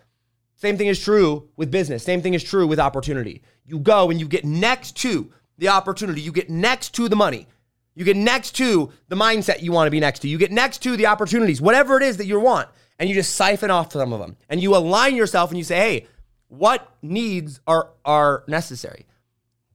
Same 0.55 0.79
thing 0.79 0.87
is 0.87 1.03
true 1.03 1.49
with 1.57 1.73
business. 1.73 2.05
Same 2.05 2.23
thing 2.23 2.35
is 2.35 2.45
true 2.45 2.69
with 2.69 2.79
opportunity. 2.79 3.43
You 3.67 3.81
go 3.81 4.11
and 4.11 4.21
you 4.21 4.29
get 4.29 4.45
next 4.45 4.97
to 4.99 5.33
the 5.59 5.69
opportunity, 5.69 6.21
you 6.21 6.31
get 6.31 6.49
next 6.49 6.95
to 6.95 7.09
the 7.09 7.17
money. 7.17 7.49
You 7.95 8.05
get 8.05 8.17
next 8.17 8.53
to 8.57 8.91
the 9.09 9.17
mindset 9.17 9.63
you 9.63 9.73
want 9.73 9.87
to 9.87 9.91
be 9.91 10.01
next 10.01 10.21
to. 10.21 10.29
You 10.29 10.39
get 10.39 10.53
next 10.53 10.83
to 10.83 10.97
the 10.97 11.07
opportunities, 11.07 11.61
whatever 11.61 11.97
it 11.97 12.03
is 12.03 12.17
that 12.17 12.27
you 12.27 12.41
want, 12.41 12.69
and 12.99 13.09
you 13.09 13.15
just 13.15 13.35
siphon 13.35 13.71
off 13.71 13.93
some 13.93 14.13
of 14.13 14.21
them. 14.21 14.37
And 14.49 14.63
you 14.63 14.75
align 14.77 15.17
yourself 15.17 15.51
and 15.51 15.59
you 15.59 15.65
say, 15.65 15.77
hey, 15.77 16.07
what 16.49 16.97
needs 17.03 17.61
are, 17.67 17.91
are 18.05 18.45
necessary? 18.47 19.07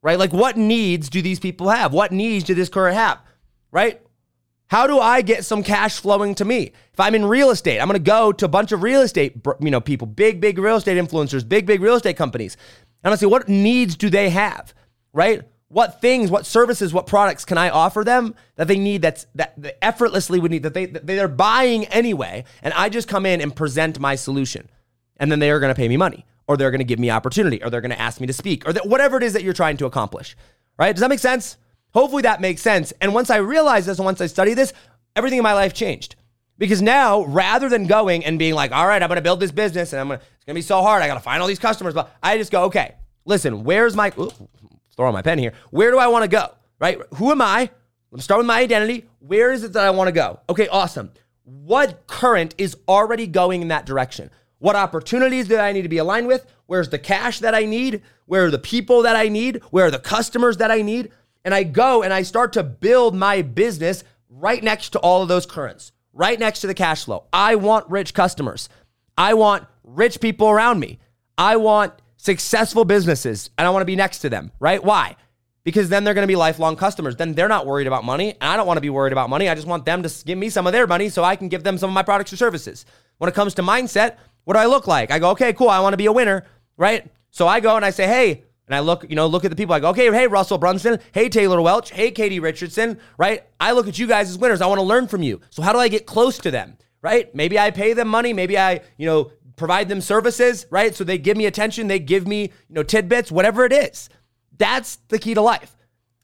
Right? 0.02 0.18
Like, 0.18 0.34
what 0.34 0.58
needs 0.58 1.10
do 1.10 1.22
these 1.22 1.40
people 1.40 1.70
have? 1.70 1.94
What 1.94 2.12
needs 2.12 2.46
do 2.46 2.54
this 2.54 2.70
current 2.70 2.96
have? 2.96 3.20
Right? 3.72 4.02
How 4.68 4.86
do 4.86 5.00
I 5.00 5.22
get 5.22 5.46
some 5.46 5.64
cash 5.64 6.00
flowing 6.00 6.36
to 6.36 6.46
me? 6.46 6.72
If 6.94 7.00
I'm 7.00 7.16
in 7.16 7.26
real 7.26 7.52
estate, 7.52 7.80
I'm 7.80 7.88
going 7.88 8.00
to 8.00 8.04
go 8.04 8.32
to 8.32 8.46
a 8.46 8.50
bunch 8.50 8.72
of 8.72 8.84
real 8.84 9.02
estate, 9.02 9.36
you 9.60 9.72
know, 9.72 9.80
people, 9.80 10.08
big, 10.08 10.42
big 10.42 10.58
real 10.58 10.76
estate 10.76 10.98
influencers, 10.98 11.48
big, 11.48 11.66
big 11.66 11.82
real 11.82 11.96
estate 11.96 12.18
companies. 12.18 12.58
I'm 13.04 13.10
going 13.10 13.16
to 13.16 13.20
say, 13.20 13.28
what 13.28 13.48
needs 13.48 13.96
do 13.96 14.10
they 14.10 14.30
have? 14.30 14.74
Right? 15.14 15.44
What 15.70 16.00
things, 16.00 16.32
what 16.32 16.46
services, 16.46 16.94
what 16.94 17.08
products 17.08 17.44
can 17.44 17.58
I 17.58 17.70
offer 17.70 18.04
them 18.04 18.36
that 18.56 18.68
they 18.68 18.78
need 18.78 19.02
that's 19.02 19.26
that, 19.36 19.54
that 19.62 19.84
effortlessly 19.84 20.40
would 20.40 20.52
need 20.52 20.64
that 20.64 20.74
they 20.74 20.86
that 20.86 21.06
they're 21.06 21.28
buying 21.28 21.86
anyway, 21.86 22.46
and 22.62 22.74
I 22.74 22.90
just 22.90 23.08
come 23.08 23.26
in 23.26 23.42
and 23.42 23.56
present 23.56 24.00
my 24.00 24.16
solution, 24.16 24.70
and 25.18 25.32
then 25.32 25.40
they 25.40 25.52
are 25.52 25.60
going 25.60 25.74
to 25.74 25.78
pay 25.78 25.88
me 25.88 25.98
money, 25.98 26.26
or 26.48 26.56
they're 26.56 26.72
going 26.72 26.80
to 26.80 26.86
give 26.86 27.00
me 27.00 27.10
opportunity, 27.10 27.62
or 27.62 27.70
they're 27.70 27.82
going 27.82 27.92
to 27.92 28.00
ask 28.00 28.22
me 28.22 28.28
to 28.28 28.34
speak, 28.34 28.68
or 28.68 28.74
whatever 28.86 29.18
it 29.18 29.24
is 29.24 29.34
that 29.34 29.44
you're 29.44 29.54
trying 29.54 29.78
to 29.78 29.86
accomplish. 29.86 30.38
Right? 30.80 30.94
Does 30.94 31.02
that 31.02 31.10
make 31.10 31.20
sense? 31.20 31.58
Hopefully 31.94 32.22
that 32.22 32.42
makes 32.42 32.62
sense. 32.62 32.94
And 33.02 33.14
once 33.14 33.30
I 33.30 33.38
realized 33.38 33.88
this, 33.88 33.98
and 33.98 34.06
once 34.06 34.22
I 34.22 34.28
studied 34.28 34.54
this, 34.54 34.74
everything 35.16 35.40
in 35.40 35.44
my 35.44 35.54
life 35.54 35.74
changed. 35.74 36.16
Because 36.60 36.82
now, 36.82 37.24
rather 37.26 37.70
than 37.70 37.88
going 37.88 38.26
and 38.26 38.40
being 38.40 38.54
like, 38.54 38.72
all 38.72 38.88
right, 38.88 39.02
I'm 39.02 39.10
going 39.10 39.18
to 39.18 39.24
build 39.24 39.40
this 39.40 39.52
business, 39.52 39.94
and 39.94 40.00
I'm 40.00 40.08
going 40.08 40.20
to, 40.20 40.26
it's 40.26 40.46
going 40.46 40.54
to 40.54 40.58
be 40.58 40.62
so 40.62 40.82
hard, 40.82 41.02
I 41.02 41.08
got 41.08 41.16
to 41.16 41.20
find 41.20 41.42
all 41.42 41.48
these 41.48 41.60
customers, 41.60 41.94
but 41.94 42.16
I 42.22 42.38
just 42.38 42.52
go, 42.52 42.66
okay, 42.66 42.96
listen, 43.26 43.64
where's 43.64 43.96
my 43.96 44.14
ooh, 44.18 44.32
throw 44.98 45.08
on 45.08 45.13
my 45.13 45.22
pen 45.22 45.38
here. 45.38 45.54
Where 45.70 45.92
do 45.92 46.00
I 46.00 46.08
want 46.08 46.24
to 46.24 46.27
go? 46.27 46.54
Right? 46.80 47.00
Who 47.16 47.32
am 47.32 47.42
I? 47.42 47.70
Let's 48.12 48.25
start 48.25 48.39
with 48.39 48.48
my 48.48 48.60
identity. 48.60 49.06
Where 49.20 49.51
is 49.54 49.63
it 49.63 49.74
that 49.74 49.86
I 49.86 49.92
want 49.92 50.08
to 50.08 50.12
go? 50.12 50.39
Okay, 50.50 50.68
awesome. 50.68 51.12
What 51.44 52.08
current 52.08 52.56
is 52.58 52.75
already 52.88 53.27
going 53.27 53.62
in 53.62 53.70
that 53.70 53.86
direction? 53.86 54.30
What 54.60 54.75
opportunities 54.75 55.48
do 55.48 55.58
I 55.58 55.72
need 55.72 55.84
to 55.84 55.89
be 55.89 56.00
aligned 56.00 56.27
with? 56.27 56.46
Where's 56.66 56.89
the 56.89 57.00
cash 57.00 57.39
that 57.39 57.54
I 57.54 57.66
need? 57.66 58.01
Where 58.25 58.46
are 58.46 58.51
the 58.51 58.60
people 58.60 59.04
that 59.04 59.16
I 59.16 59.30
need? 59.30 59.62
Where 59.70 59.86
are 59.86 59.92
the 59.92 60.00
customers 60.00 60.58
that 60.58 60.72
I 60.72 60.82
need? 60.82 61.12
And 61.46 61.54
I 61.54 61.63
go 61.63 62.04
and 62.04 62.12
I 62.12 62.24
start 62.24 62.54
to 62.54 62.63
build 62.63 63.16
my 63.16 63.42
business 63.42 64.04
right 64.30 64.63
next 64.63 64.89
to 64.89 65.00
all 65.00 65.22
of 65.22 65.27
those 65.27 65.46
currents, 65.46 65.92
right 66.12 66.39
next 66.39 66.62
to 66.62 66.68
the 66.68 66.74
cash 66.74 67.06
flow. 67.06 67.25
I 67.32 67.56
want 67.56 67.89
rich 67.89 68.13
customers. 68.13 68.68
I 69.18 69.36
want 69.36 69.66
rich 69.84 70.20
people 70.20 70.50
around 70.50 70.80
me. 70.80 71.00
I 71.38 71.58
want 71.58 71.94
successful 72.32 72.86
businesses 72.86 73.50
and 73.58 73.66
I 73.66 73.70
want 73.72 73.82
to 73.82 73.92
be 73.94 73.96
next 73.96 74.20
to 74.20 74.30
them, 74.30 74.52
right? 74.60 74.84
Why? 74.84 75.16
because 75.68 75.90
then 75.90 76.06
they're 76.06 76.14
going 76.14 76.24
to 76.24 76.32
be 76.32 76.38
lifelong 76.38 76.78
customers. 76.78 77.18
Then 77.18 77.34
they're 77.34 77.50
not 77.50 77.66
worried 77.66 77.88
about 77.88 78.06
money. 78.06 78.30
And 78.40 78.44
I 78.44 78.56
don't 78.56 78.66
want 78.66 78.78
to 78.78 78.82
be 78.82 78.90
worried 78.90 79.12
about 79.12 79.30
money. 79.30 79.50
I 79.50 79.54
just 79.54 79.68
want 79.68 79.84
them 79.84 80.02
to 80.02 80.10
give 80.24 80.38
me 80.38 80.50
some 80.50 80.66
of 80.66 80.72
their 80.72 80.88
money 80.88 81.10
so 81.10 81.26
I 81.26 81.36
can 81.36 81.50
give 81.50 81.66
them 81.66 81.78
some 81.78 81.90
of 81.90 81.94
my 81.94 82.04
products 82.04 82.32
or 82.32 82.38
services. 82.38 82.86
When 83.18 83.28
it 83.28 83.36
comes 83.36 83.54
to 83.56 83.64
mindset, 83.64 84.16
what 84.46 84.54
do 84.54 84.62
I 84.62 84.66
look 84.66 84.88
like? 84.88 85.12
I 85.12 85.20
go, 85.20 85.32
okay, 85.32 85.52
cool. 85.52 85.68
I 85.68 85.82
want 85.82 85.92
to 85.92 85.98
be 85.98 86.06
a 86.06 86.12
winner, 86.14 86.46
right? 86.78 87.06
So 87.32 87.50
I 87.50 87.60
go 87.60 87.76
and 87.76 87.84
I 87.84 87.90
say, 87.90 88.08
hey, 88.08 88.46
and 88.66 88.76
I 88.76 88.80
look, 88.80 89.10
you 89.10 89.18
know, 89.18 89.28
look 89.28 89.44
at 89.44 89.52
the 89.52 89.58
people. 89.58 89.76
I 89.76 89.82
go, 89.82 89.90
okay, 89.90 90.10
hey, 90.10 90.28
Russell 90.28 90.58
Brunson. 90.58 91.00
Hey, 91.12 91.28
Taylor 91.28 91.62
Welch. 91.62 91.92
Hey, 91.92 92.12
Katie 92.12 92.40
Richardson, 92.40 92.98
right? 93.18 93.44
I 93.60 93.74
look 93.74 93.90
at 93.90 94.00
you 94.00 94.08
guys 94.08 94.30
as 94.30 94.38
winners. 94.38 94.62
I 94.62 94.68
want 94.68 94.80
to 94.80 94.88
learn 94.88 95.10
from 95.10 95.22
you. 95.22 95.42
So 95.50 95.62
how 95.64 95.74
do 95.74 95.80
I 95.80 95.90
get 95.90 96.06
close 96.06 96.38
to 96.38 96.50
them, 96.50 96.78
right? 97.02 97.36
Maybe 97.36 97.60
I 97.60 97.72
pay 97.72 97.92
them 97.92 98.08
money. 98.08 98.32
Maybe 98.32 98.58
I, 98.58 98.80
you 98.96 99.06
know, 99.06 99.34
provide 99.58 99.90
them 99.90 100.00
services, 100.00 100.66
right? 100.70 100.96
So 100.96 101.04
they 101.04 101.18
give 101.18 101.36
me 101.36 101.46
attention. 101.46 101.88
They 101.88 102.00
give 102.00 102.26
me, 102.26 102.44
you 102.44 102.76
know, 102.76 102.84
tidbits, 102.84 103.32
whatever 103.32 103.66
it 103.66 103.74
is. 103.74 104.10
That's 104.58 105.00
the 105.10 105.20
key 105.20 105.34
to 105.34 105.42
life. 105.42 105.76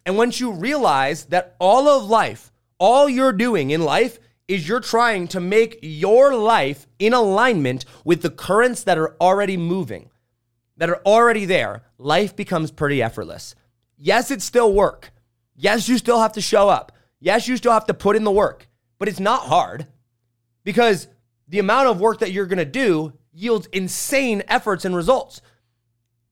And 0.05 0.17
once 0.17 0.39
you 0.39 0.51
realize 0.51 1.25
that 1.25 1.55
all 1.59 1.89
of 1.89 2.09
life, 2.09 2.51
all 2.79 3.09
you're 3.09 3.33
doing 3.33 3.71
in 3.71 3.83
life 3.83 4.19
is 4.47 4.67
you're 4.67 4.79
trying 4.79 5.27
to 5.29 5.41
make 5.41 5.79
your 5.81 6.33
life 6.33 6.87
in 6.99 7.13
alignment 7.13 7.83
with 8.05 8.21
the 8.21 8.29
currents 8.29 8.83
that 8.83 8.97
are 8.97 9.15
already 9.19 9.57
moving 9.57 10.09
that 10.77 10.89
are 10.89 11.01
already 11.05 11.45
there, 11.45 11.83
life 11.97 12.35
becomes 12.35 12.71
pretty 12.71 13.01
effortless. 13.01 13.55
Yes, 13.97 14.31
it's 14.31 14.45
still 14.45 14.73
work. 14.73 15.11
Yes, 15.55 15.87
you 15.87 15.97
still 15.97 16.19
have 16.19 16.33
to 16.33 16.41
show 16.41 16.69
up. 16.69 16.91
Yes, 17.19 17.47
you 17.47 17.57
still 17.57 17.71
have 17.71 17.85
to 17.87 17.93
put 17.93 18.15
in 18.15 18.23
the 18.23 18.31
work, 18.31 18.67
but 18.99 19.07
it's 19.07 19.19
not 19.19 19.43
hard 19.43 19.87
because 20.63 21.07
the 21.47 21.59
amount 21.59 21.87
of 21.87 22.01
work 22.01 22.19
that 22.19 22.31
you're 22.31 22.47
going 22.47 22.57
to 22.57 22.65
do 22.65 23.13
yields 23.33 23.67
insane 23.67 24.43
efforts 24.47 24.85
and 24.85 24.95
results. 24.95 25.41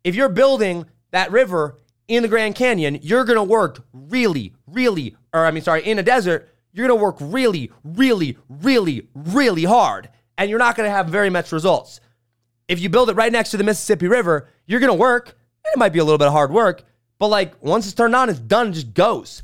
If 0.03 0.15
you're 0.15 0.29
building 0.29 0.85
that 1.11 1.31
river 1.31 1.79
in 2.07 2.23
the 2.23 2.29
Grand 2.29 2.55
Canyon, 2.55 2.99
you're 3.01 3.25
to 3.37 3.43
work 3.43 3.83
really, 3.93 4.53
really, 4.67 5.15
or 5.33 5.45
I 5.45 5.51
mean, 5.51 5.63
sorry, 5.63 5.85
in 5.85 5.99
a 5.99 6.03
desert, 6.03 6.49
you're 6.73 6.87
to 6.87 6.95
work 6.95 7.17
really, 7.19 7.71
really, 7.83 8.37
really, 8.49 9.07
really 9.13 9.63
hard, 9.63 10.09
and 10.37 10.49
you're 10.49 10.59
not 10.59 10.75
to 10.87 10.95
have 10.95 11.07
very 11.07 11.29
much 11.29 11.51
results. 11.51 11.99
If 12.67 12.79
you 12.79 12.89
build 12.89 13.09
it 13.09 13.15
right 13.15 13.31
next 13.31 13.51
to 13.51 13.57
the 13.57 13.63
Mississippi 13.63 14.07
River, 14.07 14.47
you're 14.65 14.79
to 14.91 14.97
work. 14.97 15.35
and 15.65 15.73
It 15.73 15.79
might 15.79 15.93
be 15.93 15.99
a 15.99 16.03
little 16.03 16.17
bit 16.17 16.27
of 16.27 16.33
hard 16.33 16.51
work, 16.51 16.83
but 17.19 17.27
like 17.27 17.61
once 17.63 17.85
it's 17.85 17.95
turned 17.95 18.15
on, 18.15 18.29
it's 18.29 18.39
done, 18.39 18.69
it 18.69 18.73
just 18.73 18.93
goes, 18.93 19.43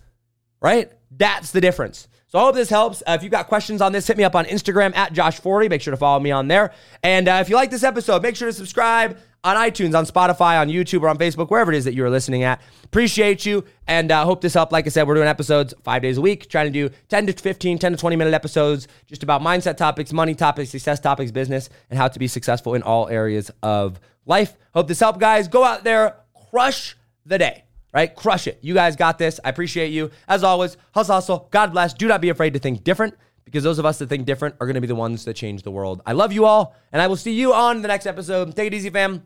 right? 0.62 0.92
That's 1.12 1.52
the 1.52 1.62
difference. 1.62 2.08
So 2.30 2.40
I 2.40 2.42
hope 2.42 2.56
this 2.56 2.70
helps. 2.70 3.02
Uh, 3.08 3.12
if 3.12 3.24
you've 3.24 3.32
got 3.32 3.48
questions 3.48 3.82
on 3.82 3.94
this, 3.94 4.06
hit 4.06 4.18
me 4.18 4.26
up 4.26 4.36
on 4.36 4.44
Instagram 4.46 4.94
at 4.98 5.14
Josh40. 5.14 5.70
Make 5.70 5.82
sure 5.82 5.92
to 5.92 5.98
follow 5.98 6.20
me 6.20 6.32
on 6.32 6.50
there. 6.50 6.74
And 7.02 7.30
uh, 7.30 7.40
if 7.42 7.50
you 7.50 7.56
like 7.56 7.72
this 7.72 7.84
episode, 7.84 8.22
make 8.22 8.36
sure 8.36 8.50
to 8.50 8.54
subscribe 8.54 9.18
on 9.46 9.56
iTunes, 9.56 9.98
on 9.98 10.06
Spotify, 10.06 10.60
on 10.60 10.68
YouTube, 10.68 11.04
or 11.04 11.08
on 11.08 11.18
Facebook, 11.18 11.50
wherever 11.50 11.72
it 11.72 11.78
is 11.78 11.86
that 11.86 11.94
you 11.94 12.04
are 12.04 12.10
listening 12.10 12.44
at. 12.44 12.62
Appreciate 12.84 13.46
you 13.46 13.64
and 13.88 14.12
uh, 14.12 14.26
hope 14.26 14.42
this 14.42 14.56
helped. 14.56 14.74
Like 14.74 14.86
I 14.86 14.90
said, 14.90 15.08
we're 15.08 15.16
doing 15.16 15.30
episodes 15.30 15.74
five 15.84 16.02
days 16.02 16.18
a 16.18 16.22
week, 16.22 16.50
trying 16.50 16.66
to 16.66 16.72
do 16.72 16.94
10 17.08 17.28
to 17.28 17.34
15, 17.34 17.80
10 17.80 17.92
to 17.94 17.98
20 17.98 18.16
minute 18.18 18.34
episodes 18.34 18.90
just 19.06 19.24
about 19.24 19.42
mindset 19.42 19.78
topics, 19.78 20.12
money 20.12 20.36
topics, 20.36 20.70
success 20.70 21.00
topics, 21.00 21.32
business, 21.32 21.70
and 21.90 21.98
how 21.98 22.10
to 22.10 22.20
be 22.20 22.28
successful 22.28 22.74
in 22.74 22.84
all 22.84 23.08
areas 23.08 23.52
of 23.64 24.02
life. 24.26 24.58
Hope 24.74 24.90
this 24.90 25.00
helped, 25.00 25.20
guys. 25.20 25.48
Go 25.48 25.64
out 25.64 25.86
there, 25.86 26.18
crush 26.52 26.98
the 27.26 27.38
day 27.38 27.64
right? 27.98 28.16
Crush 28.16 28.46
it. 28.46 28.60
You 28.62 28.75
guys 28.75 28.96
got 28.96 29.18
this. 29.18 29.39
I 29.44 29.50
appreciate 29.50 29.88
you. 29.88 30.12
As 30.27 30.44
always, 30.44 30.77
hustle, 30.94 31.16
hustle. 31.16 31.48
God 31.50 31.72
bless. 31.72 31.96
Do 31.96 32.08
not 32.08 32.22
be 32.22 32.30
afraid 32.30 32.54
to 32.54 32.60
think 32.60 32.84
different 32.84 33.16
because 33.44 33.63
those 33.63 33.80
of 33.80 33.88
us 33.88 33.98
that 33.98 34.08
think 34.08 34.27
different 34.27 34.54
are 34.62 34.68
going 34.68 34.75
to 34.75 34.82
be 34.82 34.86
the 34.86 34.94
ones 34.94 35.25
that 35.25 35.34
change 35.34 35.63
the 35.63 35.72
world. 35.72 36.04
I 36.06 36.13
love 36.13 36.32
you 36.32 36.46
all, 36.46 36.75
and 36.92 37.01
I 37.01 37.08
will 37.08 37.16
see 37.16 37.34
you 37.34 37.56
on 37.56 37.82
the 37.82 37.88
next 37.88 38.06
episode. 38.06 38.56
Take 38.56 38.68
it 38.68 38.75
easy, 38.75 38.92
fam. 38.92 39.24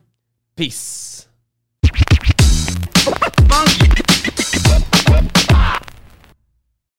Peace. 0.56 1.26